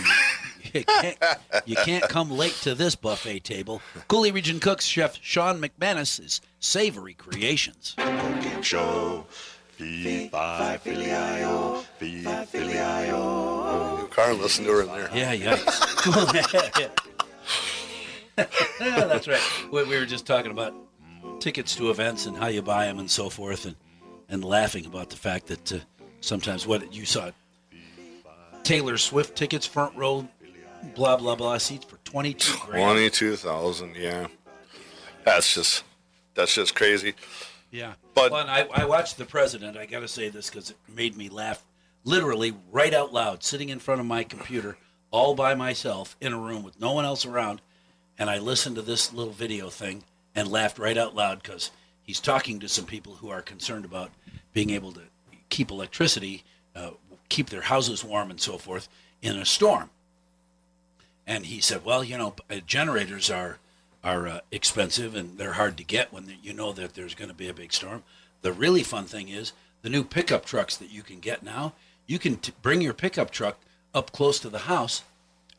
[0.73, 1.17] You, can't,
[1.65, 3.82] you can't come late to this buffet table.
[4.08, 7.95] Coulee Region Cooks Chef Sean McManus Savory Creations.
[10.30, 10.78] Fi,
[11.97, 13.99] fee, filio.
[14.19, 15.10] Carl, listen to her in there.
[15.13, 16.89] Yeah, yikes.
[18.82, 19.41] yeah, that's right.
[19.71, 20.73] We, we were just talking about
[21.39, 23.77] tickets to events and how you buy them and so forth, and,
[24.27, 25.77] and laughing about the fact that uh,
[26.19, 27.32] sometimes what you saw
[28.63, 30.27] Taylor Swift tickets, front row,
[30.95, 32.82] blah, blah, blah, seats for 22 grand.
[33.95, 34.27] Yeah.
[35.23, 35.86] That's just
[36.34, 37.13] that's just crazy.
[37.71, 37.93] Yeah.
[38.15, 39.77] But- well, I, I watched the president.
[39.77, 41.63] I got to say this because it made me laugh
[42.04, 44.78] literally right out loud, sitting in front of my computer
[45.12, 47.62] all by myself in a room with no one else around.
[48.18, 50.04] And I listened to this little video thing
[50.36, 51.72] and laughed right out loud because
[52.04, 54.12] he's talking to some people who are concerned about
[54.54, 55.02] being able to
[55.50, 56.44] keep electricity,
[56.76, 56.92] uh,
[57.30, 58.90] keep their houses warm, and so forth
[59.22, 59.90] in a storm.
[61.26, 63.60] And he said, "Well, you know, uh, generators are
[64.04, 67.36] are uh, expensive and they're hard to get when you know that there's going to
[67.36, 68.04] be a big storm.
[68.42, 71.74] The really fun thing is the new pickup trucks that you can get now.
[72.10, 73.60] You can t- bring your pickup truck
[73.93, 75.04] up close to the house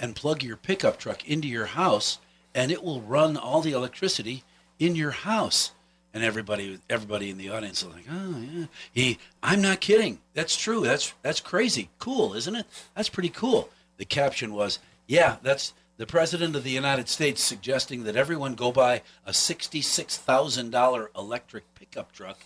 [0.00, 2.18] and plug your pickup truck into your house,
[2.52, 4.42] and it will run all the electricity
[4.76, 5.70] in your house."
[6.12, 10.18] And everybody, everybody in the audience is like, "Oh yeah, he." I'm not kidding.
[10.34, 10.80] That's true.
[10.80, 11.90] That's that's crazy.
[12.00, 12.66] Cool, isn't it?
[12.96, 13.70] That's pretty cool.
[13.96, 18.72] The caption was, "Yeah, that's the president of the United States suggesting that everyone go
[18.72, 22.38] buy a sixty-six thousand dollar electric pickup truck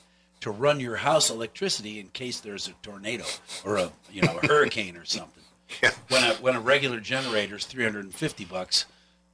[0.45, 3.25] to run your house electricity in case there's a tornado
[3.65, 5.43] or a you know a hurricane or something."
[5.83, 5.91] Yeah.
[6.09, 8.87] When a when a regular generator is three hundred and fifty bucks,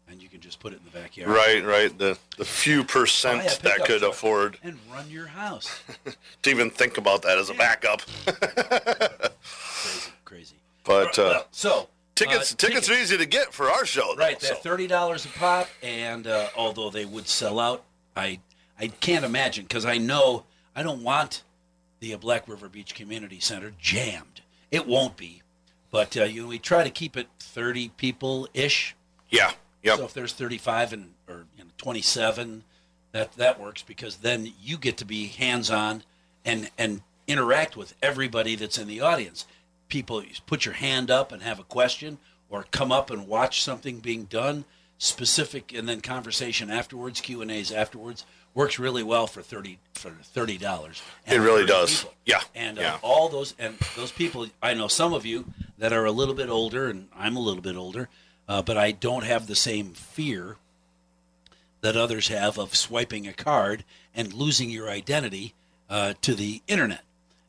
[0.09, 1.31] and you can just put it in the backyard.
[1.31, 1.97] Right, right.
[1.97, 5.83] The the few percent a that could afford and run your house.
[6.43, 8.03] to even think about that as a backup.
[8.25, 10.55] Crazy, crazy.
[10.83, 14.15] But uh, So tickets uh, tickets are easy to get for our show.
[14.15, 14.49] though, Right, so.
[14.49, 17.85] they're thirty dollars a pop, and uh, although they would sell out,
[18.17, 18.41] I
[18.79, 21.43] I can't imagine because I know I don't want
[22.01, 24.41] the Black River Beach Community Center jammed.
[24.71, 25.43] It won't be,
[25.91, 28.95] but uh, you know, we try to keep it thirty people ish.
[29.29, 29.53] Yeah.
[29.83, 29.99] Yep.
[29.99, 32.65] So if there's thirty-five and or you know, twenty-seven,
[33.13, 36.05] that that works because then you get to be hands-on
[36.45, 39.47] and and interact with everybody that's in the audience.
[39.89, 43.99] People put your hand up and have a question, or come up and watch something
[43.99, 44.65] being done
[45.01, 50.11] specific, and then conversation afterwards, Q and A's afterwards works really well for thirty for
[50.11, 51.03] thirty dollars.
[51.27, 52.05] It really does.
[52.27, 52.99] Yeah, And uh, yeah.
[53.03, 55.47] all those and those people, I know some of you
[55.79, 58.09] that are a little bit older, and I'm a little bit older,
[58.47, 60.57] uh, but I don't have the same fear
[61.81, 63.85] that others have of swiping a card
[64.15, 65.55] and losing your identity
[65.89, 67.03] uh, to the internet.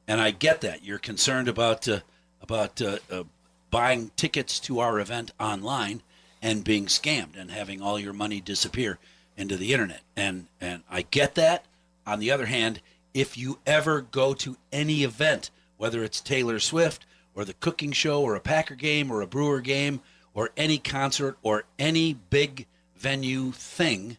[0.07, 1.99] and I get that you're concerned about uh,
[2.41, 3.23] about uh, uh,
[3.71, 6.01] buying tickets to our event online
[6.41, 8.97] and being scammed and having all your money disappear
[9.37, 10.01] into the internet.
[10.15, 11.65] And and I get that.
[12.05, 12.81] On the other hand,
[13.13, 18.21] if you ever go to any event, whether it's Taylor Swift or the cooking show
[18.21, 20.01] or a Packer game or a Brewer game
[20.33, 24.17] or any concert or any big venue thing,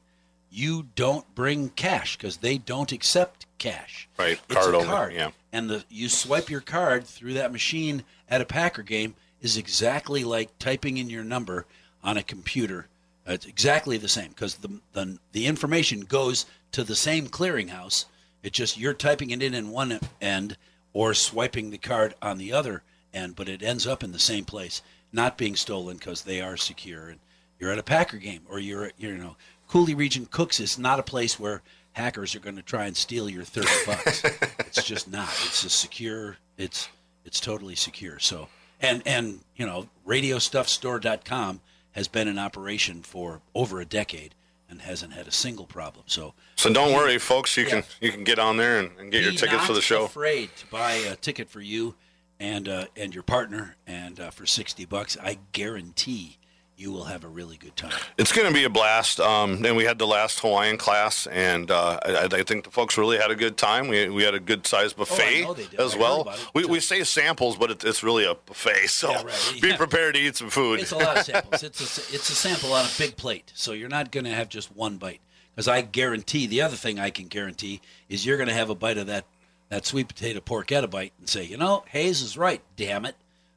[0.51, 4.09] you don't bring cash because they don't accept cash.
[4.19, 5.13] Right, It's card a only, card.
[5.15, 5.31] yeah.
[5.53, 10.23] And the you swipe your card through that machine at a Packer game is exactly
[10.25, 11.67] like typing in your number
[12.03, 12.89] on a computer.
[13.29, 18.07] Uh, It's exactly the same because the, the the information goes to the same clearinghouse.
[18.43, 20.57] It's just you're typing it in in one end
[20.93, 22.83] or swiping the card on the other
[23.15, 26.57] end, but it ends up in the same place, not being stolen because they are
[26.57, 27.09] secure.
[27.09, 27.21] And
[27.61, 29.37] you're at a Packer game or you're at, you know
[29.69, 31.63] Coulee Region Cooks is not a place where
[31.93, 34.25] hackers are going to try and steal your 30 bucks.
[34.61, 35.29] it's just not.
[35.45, 36.39] It's a secure.
[36.59, 36.89] It's
[37.25, 38.19] it's totally secure.
[38.19, 38.49] So
[38.81, 41.61] and and you know radiostuffstore.com
[41.93, 44.35] has been in operation for over a decade
[44.69, 46.05] and hasn't had a single problem.
[46.07, 47.57] So So don't worry, folks.
[47.57, 50.05] You can you can get on there and, and get your tickets for the show.
[50.05, 51.95] Afraid to buy a ticket for you
[52.41, 56.39] and uh, and your partner, and uh, for sixty bucks, I guarantee
[56.83, 57.93] you will have a really good time.
[58.19, 59.21] It's going to be a blast.
[59.21, 62.99] Um, and we had the last Hawaiian class, and uh, I, I think the folks
[62.99, 63.87] really had a good time.
[63.89, 65.81] We, we had a good sized buffet know they did.
[65.81, 66.35] as I well.
[66.55, 68.89] We, we say samples, but it, it's really a buffet.
[68.89, 69.59] So Yeah, right.
[69.63, 69.77] be Yeah.
[69.77, 70.81] prepared to eat some food.
[70.81, 71.63] It's a lot of samples.
[71.63, 74.49] It's a, it's a sample on a big plate, so you're not going to have
[74.49, 75.21] just one bite.
[75.55, 78.75] Because I guarantee, the other thing I can guarantee is you're going to have a
[78.75, 79.25] bite of that
[79.69, 82.61] that sweet potato porchetta bite and say, you know, Hayes is right.
[82.77, 83.15] Damn it,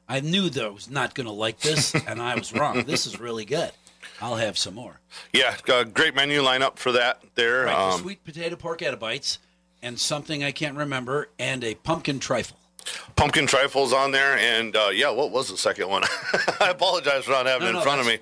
[0.08, 2.84] I knew that I was not going to like this, and I was wrong.
[2.84, 3.72] This is really good.
[4.20, 5.00] I'll have some more.
[5.32, 7.64] yeah, uh, great menu lineup for that there.
[7.64, 9.38] Right, Um, sweet potato porchetta bites
[9.82, 12.56] and something I can't remember, and a pumpkin trifle.
[13.16, 16.02] pumpkin trifles on there, and uh, yeah, what was the second one?
[16.60, 18.18] I apologize for not having No, it in no, front of me.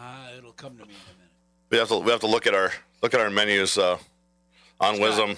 [0.00, 1.32] Uh, it'll come to me in a minute.
[1.70, 3.98] We have to we have to look at our look at our menus uh,
[4.80, 5.00] on Scott.
[5.00, 5.36] Wisdom.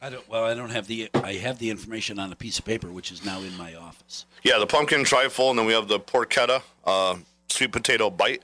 [0.00, 0.28] I don't.
[0.28, 1.10] Well, I don't have the.
[1.14, 4.26] I have the information on a piece of paper, which is now in my office.
[4.44, 7.16] Yeah, the pumpkin trifle, and then we have the porchetta uh,
[7.48, 8.42] sweet potato bite.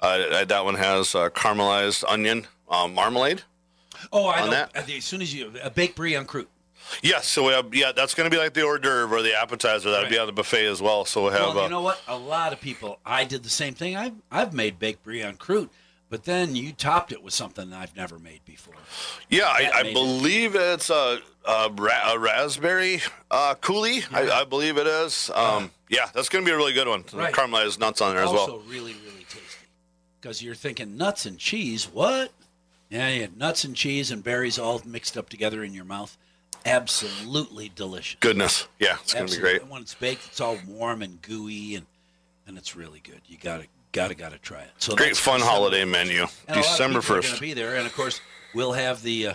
[0.00, 3.42] Uh, that one has uh, caramelized onion uh, marmalade.
[4.12, 4.50] Oh, I know.
[4.50, 4.76] that?
[4.76, 6.48] As soon as you a baked brie on croute.
[7.02, 9.34] Yes, so we have yeah, that's going to be like the hors d'oeuvre or the
[9.34, 9.90] appetizer.
[9.90, 11.04] That'll be on the buffet as well.
[11.04, 12.00] So we'll have Well, uh, you know what?
[12.08, 13.00] A lot of people.
[13.04, 13.96] I did the same thing.
[13.96, 15.70] I've I've made baked brie on croute,
[16.08, 18.75] but then you topped it with something I've never made before.
[19.30, 19.92] Yeah, I, I it.
[19.94, 24.04] believe it's a, a, ra- a raspberry uh, coulis.
[24.12, 25.30] I, I believe it is.
[25.34, 27.04] Um, yeah, that's going to be a really good one.
[27.12, 27.32] Right.
[27.34, 28.40] Caramelized nuts on there as well.
[28.40, 29.66] also really really tasty
[30.20, 31.84] because you're thinking nuts and cheese.
[31.84, 32.32] What?
[32.90, 36.16] Yeah, yeah, nuts and cheese and berries all mixed up together in your mouth.
[36.64, 38.16] Absolutely delicious.
[38.20, 39.62] Goodness, yeah, it's going to be great.
[39.62, 41.86] And when it's baked, it's all warm and gooey, and
[42.46, 43.20] and it's really good.
[43.26, 44.70] You gotta gotta gotta try it.
[44.78, 45.90] So Great fun December holiday 1st.
[45.90, 46.20] menu.
[46.20, 47.28] And a lot of December first.
[47.28, 48.20] going to be there, and of course,
[48.56, 49.34] we'll have the uh,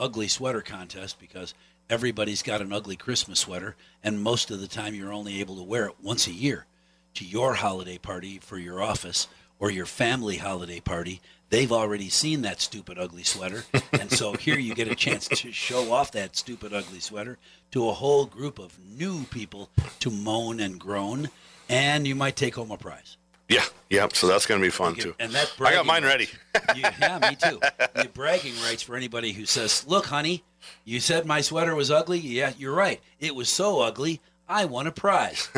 [0.00, 1.52] ugly sweater contest because
[1.90, 5.62] everybody's got an ugly Christmas sweater, and most of the time, you're only able to
[5.62, 6.64] wear it once a year
[7.12, 9.28] to your holiday party for your office
[9.60, 11.20] or your family holiday party.
[11.50, 15.52] They've already seen that stupid ugly sweater, and so here you get a chance to
[15.52, 17.36] show off that stupid ugly sweater
[17.72, 19.68] to a whole group of new people
[20.00, 21.28] to moan and groan,
[21.68, 23.18] and you might take home a prize.
[23.52, 24.14] Yeah, yep.
[24.16, 25.14] So that's going to be fun too.
[25.18, 26.28] And that I got mine ready.
[26.74, 27.60] you, yeah, me too.
[27.94, 30.42] The bragging rights for anybody who says, "Look, honey,
[30.84, 32.18] you said my sweater was ugly.
[32.18, 33.00] Yeah, you're right.
[33.20, 34.20] It was so ugly.
[34.48, 35.48] I won a prize.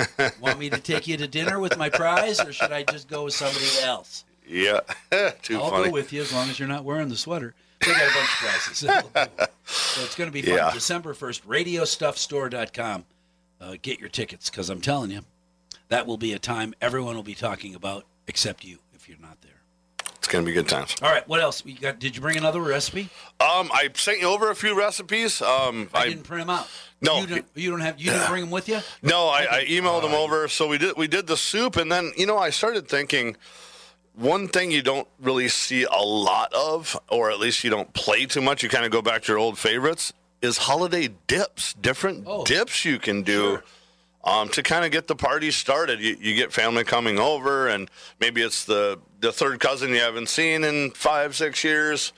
[0.41, 3.25] Want me to take you to dinner with my prize, or should I just go
[3.25, 4.25] with somebody else?
[4.47, 4.81] Yeah,
[5.43, 5.87] too I'll funny.
[5.87, 7.55] go with you as long as you're not wearing the sweater.
[7.85, 8.79] We got a bunch of prizes.
[9.65, 10.55] so it's going to be fun.
[10.55, 10.71] Yeah.
[10.73, 13.05] December 1st, radiostuffstore.com.
[13.61, 15.23] Uh, get your tickets because I'm telling you,
[15.89, 19.41] that will be a time everyone will be talking about except you if you're not
[19.43, 19.51] there.
[20.17, 20.97] It's going to be good times.
[21.03, 21.63] All right, what else?
[21.65, 21.99] We got?
[21.99, 23.11] Did you bring another recipe?
[23.41, 25.43] Um, I sent you over a few recipes.
[25.43, 26.67] Um, I, I, didn't print them out.
[27.03, 27.21] No.
[27.21, 28.01] you don't, you don't have.
[28.01, 28.81] You didn't bring them with you.
[29.03, 30.49] no, I, I emailed them over.
[30.49, 33.37] So we did we did the soup, and then you know I started thinking.
[34.17, 38.27] One thing you don't really see a lot of, or at least you don't play
[38.27, 41.75] too much, you kind of go back to your old favorites, is holiday dips.
[41.75, 43.41] Different Oh, dips you can do.
[43.41, 43.65] sure.
[44.25, 46.01] Um, to kind of get the party started.
[46.01, 50.29] You, you get family coming over, and maybe it's the the third cousin you haven't
[50.29, 52.13] seen in five six years,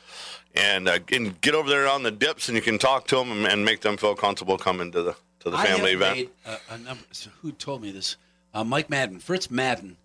[0.54, 3.30] and, uh, and get over there on the dips, and you can talk to them
[3.30, 6.16] and, and make them feel comfortable coming to the to the family event.
[6.16, 7.04] Made a, a number.
[7.12, 8.16] So who told me this?
[8.54, 9.96] Uh, Mike Madden, Fritz Madden,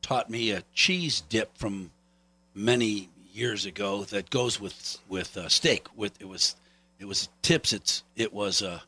[0.00, 1.90] taught me a cheese dip from
[2.54, 5.88] many years ago that goes with with uh, steak.
[5.96, 6.56] With it was
[7.00, 7.72] it was tips.
[7.72, 8.80] It's it was uh,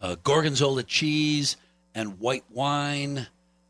[0.00, 1.56] uh, gorgonzola cheese
[1.98, 3.26] and white wine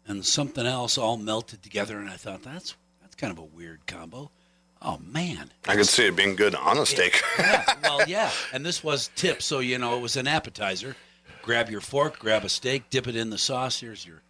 [0.07, 1.99] and something else all melted together.
[1.99, 4.31] And I thought that's that's kind of a weird combo.
[4.83, 7.21] Oh man, I could see it being good on a steak.
[7.39, 8.31] yeah, well, yeah.
[8.53, 10.95] And this was tip, so you know it was an appetizer.
[11.43, 13.81] Grab your fork, grab a steak, dip it in the sauce.
[13.81, 14.23] Here's your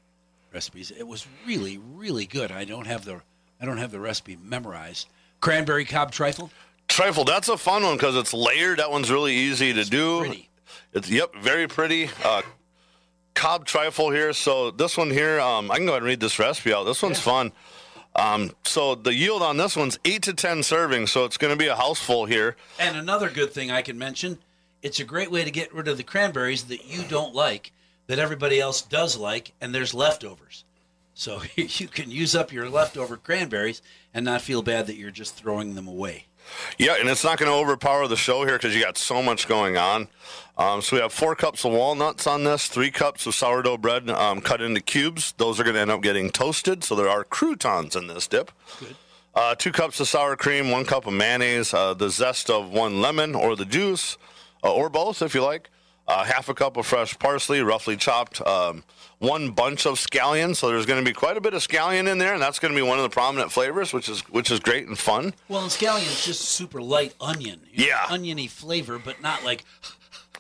[0.54, 0.92] recipes.
[0.96, 2.52] It was really, really good.
[2.52, 3.20] I don't have the
[3.60, 5.08] I don't have the recipe memorized.
[5.40, 6.50] Cranberry cob trifle.
[6.86, 8.78] Trifle, that's a fun one because it's layered.
[8.78, 10.20] That one's really easy to do.
[10.20, 10.48] pretty.
[10.94, 12.08] It's yep, very pretty.
[12.24, 12.42] Uh,
[13.38, 14.32] cob trifle here.
[14.32, 16.84] So this one here, um, I can go ahead and read this recipe out.
[16.84, 17.52] This one's fun.
[18.16, 21.10] Um, so the yield on this one's eight to ten servings.
[21.10, 22.56] So it's going to be a house full here.
[22.80, 24.38] And another good thing I can mention,
[24.82, 27.72] it's a great way to get rid of the cranberries that you don't like,
[28.08, 30.64] that everybody else does like, and there's leftovers.
[31.14, 35.36] So you can use up your leftover cranberries and not feel bad that you're just
[35.36, 36.27] throwing them away.
[36.78, 39.48] Yeah, and it's not going to overpower the show here because you got so much
[39.48, 40.08] going on.
[40.56, 44.10] Um, so we have four cups of walnuts on this, three cups of sourdough bread
[44.10, 45.32] um, cut into cubes.
[45.36, 46.82] Those are going to end up getting toasted.
[46.82, 48.50] So there are croutons in this dip.
[49.34, 53.00] Uh, two cups of sour cream, one cup of mayonnaise, uh, the zest of one
[53.00, 54.18] lemon or the juice,
[54.64, 55.70] uh, or both if you like.
[56.08, 58.40] Uh, half a cup of fresh parsley, roughly chopped.
[58.46, 58.82] Um,
[59.18, 62.16] one bunch of scallion, so there's going to be quite a bit of scallion in
[62.16, 64.58] there, and that's going to be one of the prominent flavors, which is which is
[64.58, 65.34] great and fun.
[65.48, 67.60] Well, and scallion's just super light onion.
[67.70, 68.06] You Yeah.
[68.08, 69.64] Oniony flavor, but not like,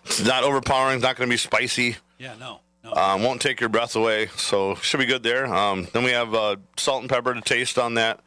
[0.06, 0.96] It's not overpowering.
[0.96, 1.96] It's not going to be spicy.
[2.18, 2.60] yeah, no.
[2.82, 2.92] no.
[2.94, 5.52] Um, won't take your breath away, so should be good there.
[5.52, 8.20] Um, then we have uh, salt and pepper to taste on that,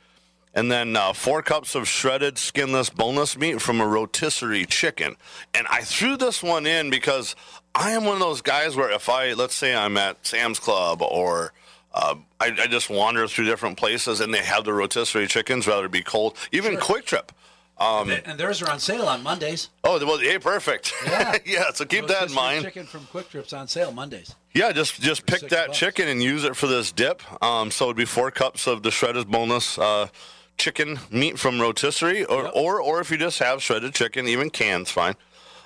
[0.54, 5.16] and then uh, four cups of shredded skinless boneless meat from a rotisserie chicken.
[5.54, 7.36] And I threw this one in because
[7.74, 11.02] I am one of those guys where if I, let's say, I'm at Sam's Club
[11.02, 11.54] or
[11.94, 15.86] uh, I, I just wander through different places and they have the rotisserie chickens, rather
[15.86, 17.32] it be cold, even Kwik Trip.
[17.80, 19.70] and theirs are on sale on Mondays.
[19.84, 20.94] Oh, well, hey, perfect.
[21.06, 21.38] Yeah.
[21.46, 22.66] yeah, so keep that in mind.
[22.66, 24.36] Chicken from Kwik Trip's on sale Mondays.
[24.54, 25.80] Yeah, just just pick that bucks.
[25.80, 27.22] chicken and use it for this dip.
[27.42, 30.10] Um, so it'd be four cups of the shredded boneless uh,
[30.58, 32.52] chicken meat from rotisserie, or, Yep.
[32.56, 35.16] or or if you just have shredded chicken, even canned's fine.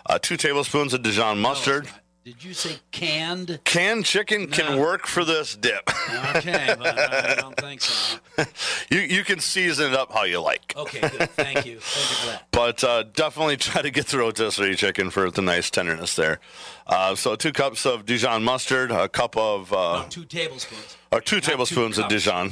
[0.06, 1.90] Uh, two tablespoons of Dijon mustard.
[2.24, 3.60] Did you say canned?
[3.66, 5.90] Canned chicken can work for this dip.
[6.36, 8.18] Okay, but I don't think so.
[8.90, 11.30] you you can season it up how you like, Okay, good.
[11.32, 11.80] Thank you.
[11.80, 12.48] Thank you for that.
[12.52, 16.40] but uh, definitely try to get the rotisserie chicken for the nice tenderness there.
[16.88, 20.98] Uh, so two cups of Dijon mustard, a cup of uh, No, two tablespoons.
[21.12, 22.08] or two Not two tablespoons of.
[22.10, 22.52] Dijon,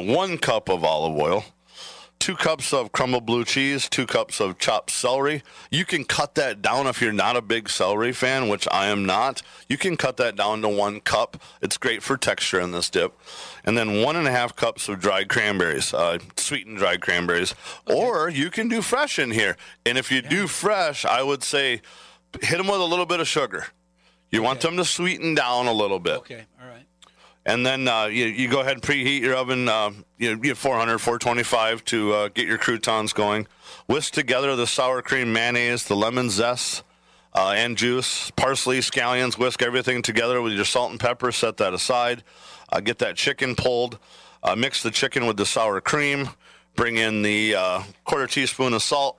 [0.00, 1.44] one cup of olive oil,
[2.18, 5.42] two cups of crumbled blue cheese, two cups of chopped celery.
[5.72, 9.04] You can cut that down if you're not a big celery fan, which I am
[9.04, 9.42] not.
[9.68, 11.42] You can cut that down to one cup.
[11.60, 13.18] It's great for texture in this dip.
[13.64, 17.56] And then one and a half cups of dried cranberries, uh, sweetened dried cranberries.
[17.86, 19.56] Or you can do fresh in here.
[19.84, 21.82] And if you do fresh, I would say
[22.40, 23.66] hit them with a little bit of sugar.
[24.30, 26.18] You want them to sweeten down a little bit.
[26.18, 26.46] Okay.
[27.44, 30.58] And then uh, you, you go ahead and preheat your oven, uh, you you have
[30.58, 33.48] 400, 425 to uh, get your croutons going.
[33.86, 36.84] Whisk together the sour cream mayonnaise, the lemon zest,
[37.34, 39.38] uh, and juice, parsley, scallions.
[39.38, 41.32] Whisk everything together with your salt and pepper.
[41.32, 42.22] Set that aside.
[42.70, 43.98] Uh, get that chicken pulled.
[44.44, 46.28] Uh, mix the chicken with the sour cream.
[46.76, 47.54] Bring in the
[48.04, 49.18] quarter teaspoon of salt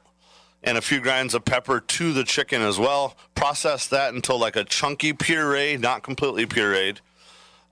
[0.64, 3.16] and a few grinds of pepper to the chicken as well.
[3.36, 7.00] Process that until like a chunky puree, not completely pureed.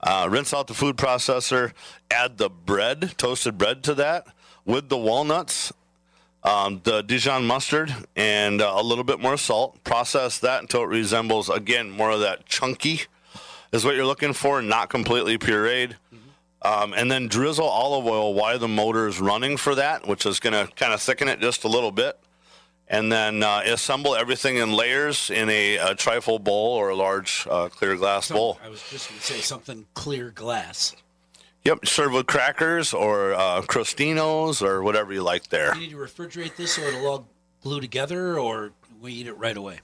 [0.02, 1.72] Uh, rinse out the food processor.
[2.10, 4.26] Add the bread, toasted bread, to that
[4.64, 5.72] with the walnuts,
[6.44, 9.82] um, the Dijon mustard, and uh, a little bit more salt.
[9.84, 13.02] Process that until it resembles again more of that chunky,
[13.72, 15.94] is what you're looking for, not completely pureed.
[16.64, 20.38] Um, and then drizzle olive oil while the motor is running for that, which is
[20.38, 22.16] going to kind of thicken it just a little bit.
[22.92, 27.46] And then uh, assemble everything in layers in a, a trifle bowl or a large
[27.50, 28.60] uh, clear glass bowl.
[28.62, 30.94] I was just going to say something clear glass.
[31.64, 35.74] Yep, serve with crackers or uh, crostinos or whatever you like there.
[35.74, 37.28] You need to refrigerate this so it'll all
[37.62, 39.80] glue together, or we eat it right away.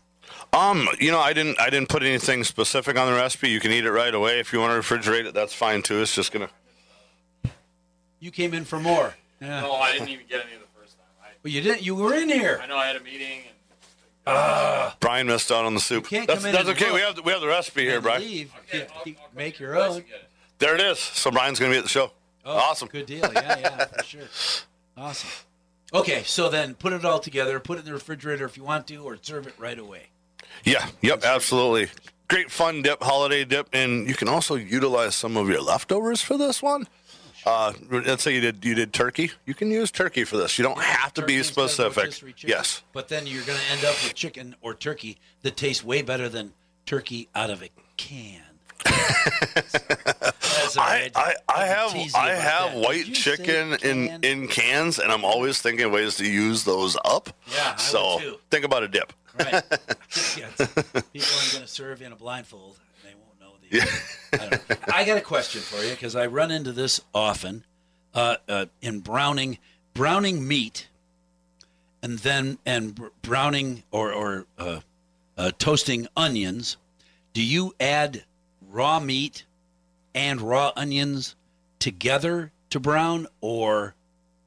[0.52, 3.48] Um, you know, I didn't I didn't put anything specific on the recipe.
[3.48, 4.40] You can eat it right away.
[4.40, 6.02] If you want to refrigerate it, that's fine too.
[6.02, 6.50] It's just gonna.
[8.20, 9.14] You came in for more.
[9.40, 9.60] Yeah.
[9.60, 10.67] No, I didn't even get any of the first time.
[10.67, 10.67] I,
[11.42, 11.82] But you didn't.
[11.82, 12.60] You were in here.
[12.62, 13.54] I know I had a meeting and
[14.26, 14.96] ah.
[15.00, 16.06] Brian missed out on the soup.
[16.06, 16.86] Can't that's come in that's okay.
[16.86, 16.94] look.
[16.94, 18.22] We have the, we have the recipe here, And Brian.
[18.22, 18.52] Leave.
[18.68, 19.96] Okay, You- I'll- you I'll make your own.
[19.96, 20.28] and get it.
[20.58, 20.98] There it is.
[20.98, 22.10] So Brian's gonna be at the show.
[22.44, 22.88] Oh, awesome.
[22.88, 23.20] Good deal.
[23.32, 24.22] Yeah, yeah, for sure.
[24.96, 25.30] Awesome.
[25.94, 27.58] Okay, so then put it all together.
[27.60, 30.08] Put it in the refrigerator if you want to, or serve it right away.
[30.64, 30.86] Yeah.
[31.02, 31.24] Yep.
[31.24, 31.88] Absolutely.
[32.28, 36.36] Great fun dip, holiday dip, and you can also utilize some of your leftovers for
[36.36, 36.86] this one.
[37.48, 39.30] Uh, let's say you did you did turkey.
[39.46, 40.58] You can use turkey for this.
[40.58, 42.44] You don't have to be Turkey instead of specific.
[42.46, 42.82] Yes.
[42.92, 46.28] But then you're going to end up with chicken or turkey that tastes way better
[46.28, 46.52] than
[46.84, 48.42] turkey out of a can.
[50.76, 51.10] I.
[51.16, 52.80] I, I have I have that.
[52.80, 57.30] White chicken in in cans, and I'm always thinking ways to use those up.
[57.50, 59.12] Yeah, so think about a dip.
[59.38, 59.52] Right.
[60.36, 62.78] yeah, people aren't going to serve in a blindfold.
[63.70, 64.78] They won't know the.
[64.94, 65.00] I.
[65.00, 67.64] I got a question for you because I run into this often
[68.14, 69.58] uh, uh, in browning
[69.94, 70.88] browning meat,
[72.02, 74.80] and then and browning or or uh,
[75.36, 76.76] uh, toasting onions.
[77.32, 78.24] Do you add
[78.70, 79.44] raw meat
[80.14, 81.36] and raw onions
[81.78, 83.94] together to brown, or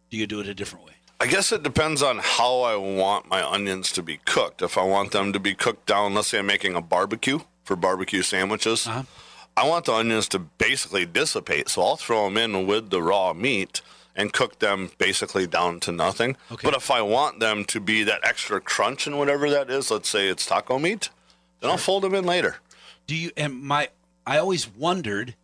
[0.10, 0.92] do you do it a different way?
[1.20, 4.62] I guess it depends on how I want my onions to be cooked.
[4.62, 7.76] If I want them to be cooked down, let's say I'm making a barbecue for
[7.76, 9.04] barbecue sandwiches, Uh-huh.
[9.58, 11.68] I want the onions to basically dissipate.
[11.70, 13.82] So I'll throw them in with the raw meat
[14.16, 16.38] and cook them basically down to nothing.
[16.52, 16.66] Okay.
[16.66, 20.10] But if I want them to be that extra crunch and whatever that is, let's
[20.10, 21.10] say it's taco meat,
[21.60, 22.58] then I'll fold them in later.
[23.08, 23.90] Do you and my
[24.26, 25.36] I always wondered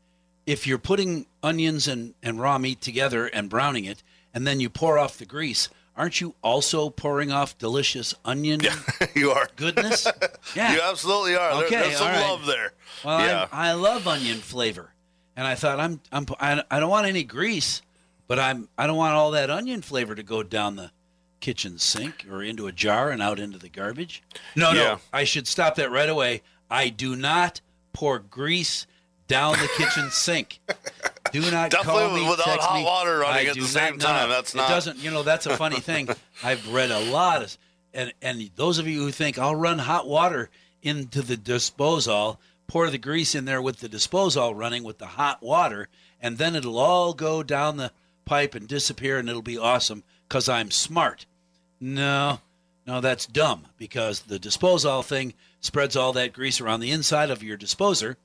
[0.46, 4.04] if you're putting onions and, and raw meat together and browning it
[4.34, 8.62] and then you pour off the grease, aren't you also pouring off delicious onion
[9.16, 9.50] you are.
[9.56, 10.08] goodness?
[10.56, 10.74] Yeah.
[10.74, 11.60] You absolutely are.
[11.62, 12.22] There- there's some right.
[12.22, 12.72] love there.
[13.04, 13.48] Well, yeah.
[13.52, 14.94] I, I love onion flavor,
[15.36, 17.82] and I thought I'm I'm I, I don't want any grease,
[18.28, 20.92] but I'm I don't want all that onion flavor to go down the
[21.42, 24.24] kitchen sink or into a jar and out into the garbage.
[24.56, 24.84] No, Yeah.
[24.84, 26.42] no, I should stop that right away.
[26.72, 27.62] I do not
[27.94, 28.88] pour grease
[29.28, 30.60] down the kitchen sink.
[31.32, 32.84] Do not Definitely call me, without text hot me.
[32.86, 34.30] water running I at the same not- time.
[34.30, 34.36] no.
[34.36, 34.98] That's it not- doesn't.
[35.00, 36.10] You know, that's a funny thing.
[36.44, 37.58] I've read a lot of,
[37.94, 40.50] and and those of you who think I'll run hot water
[40.84, 45.42] into the disposal, pour the grease in there with the disposal running with the hot
[45.42, 45.88] water,
[46.22, 47.92] and then it'll all go down the
[48.26, 51.26] pipe and disappear, and it'll be awesome because I'm smart.
[51.80, 52.40] No,
[52.86, 57.44] no, that's dumb because the disposal thing spreads all that grease around the inside of
[57.44, 58.18] your disposer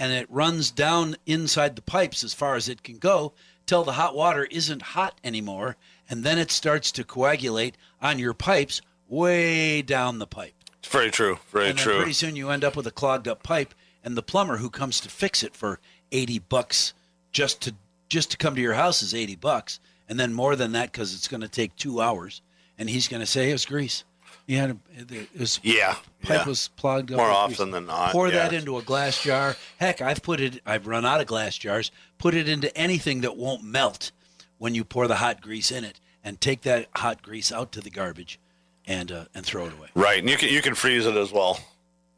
[0.00, 3.32] and it runs down inside the pipes as far as it can go
[3.66, 5.76] till the hot water isn't hot anymore
[6.08, 11.10] and then it starts to coagulate on your pipes way down the pipe It's very
[11.10, 11.38] true.
[11.52, 11.98] Very true.
[11.98, 14.98] pretty soon you end up with a clogged up pipe and the plumber who comes
[15.00, 15.78] to fix it for
[16.10, 16.94] 80 bucks
[17.30, 17.74] just to
[18.08, 19.78] just to come to your house is 80 bucks
[20.08, 22.40] and then more than that cuz it's going to take 2 hours
[22.78, 24.02] and he's going to say it was grease
[24.50, 24.76] he had a,
[25.12, 25.94] it was yeah.
[26.22, 26.44] pipe yeah.
[26.44, 28.48] was plugged up More often than not, Pour yeah.
[28.48, 29.54] that into a glass jar.
[29.78, 30.60] Heck, I've put it.
[30.66, 31.92] I've run out of glass jars.
[32.18, 34.10] Put it into anything that won't melt
[34.58, 37.80] when you pour the hot grease in it, and take that hot grease out to
[37.80, 38.40] the garbage,
[38.88, 39.86] and uh, and throw it away.
[39.94, 41.60] Right, and you can you can freeze it as well.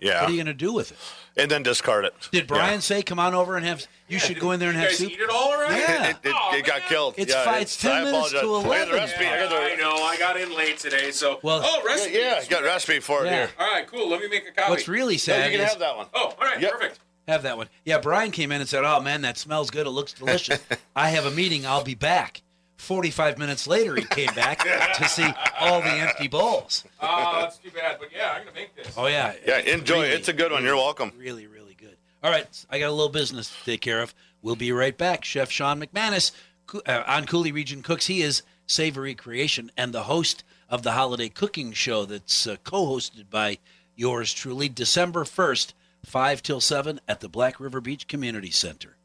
[0.03, 0.98] Yeah, What are you going to do with it?
[1.36, 2.12] and then discard it.
[2.32, 2.80] Did Brian Yeah.
[2.80, 3.86] say, "Come on over and have"?
[4.09, 5.12] You should go in there and have guys soup.
[5.12, 5.76] eat it all already?
[5.80, 6.09] Yeah.
[6.11, 7.14] It, it, Oh, it got killed.
[7.16, 8.42] It's yeah, fi- it's 10 I minutes to apologize.
[8.42, 8.94] I got the 11.
[8.94, 9.24] recipe.
[9.24, 9.92] I Yeah, got the, I know.
[10.05, 11.38] I got in late today, so.
[11.42, 12.18] Well- oh, Yeah, recipe.
[12.18, 13.32] yeah, I got recipe for it Yeah.
[13.36, 13.50] here.
[13.59, 14.09] All right, cool.
[14.11, 14.70] Let me make a copy.
[14.70, 16.07] What's really No, sad you can is have that one.
[16.12, 16.72] Oh, all right, Yep.
[16.72, 16.98] perfect.
[17.28, 17.68] have that one.
[17.84, 19.86] Yeah, Brian came in and said, "Oh man, that smells good.
[19.86, 20.59] It looks delicious.
[20.96, 21.64] I have a meeting.
[21.64, 22.42] I'll be back."
[22.82, 24.58] Forty-five minutes later, he came back
[24.96, 26.84] to see all the empty bowls.
[27.00, 27.98] Oh, that's too bad.
[28.00, 28.92] But yeah, I'm gonna make this.
[28.96, 30.02] Oh yeah, Yeah, enjoy.
[30.02, 30.64] Really, it's a good one.
[30.64, 31.12] You're welcome.
[31.16, 31.96] Really, really good.
[32.24, 34.12] All right, I got a little business to take care of.
[34.42, 35.24] We'll be right back.
[35.24, 36.32] Chef Sean McManus
[36.84, 38.08] uh, on Coulee Region Cooks.
[38.08, 43.30] He is Savory Creation and the host of the holiday cooking show that's uh, co-hosted
[43.30, 43.58] by
[43.94, 45.74] yours truly, December first,
[46.04, 48.96] five till seven at the Black River Beach Community Center.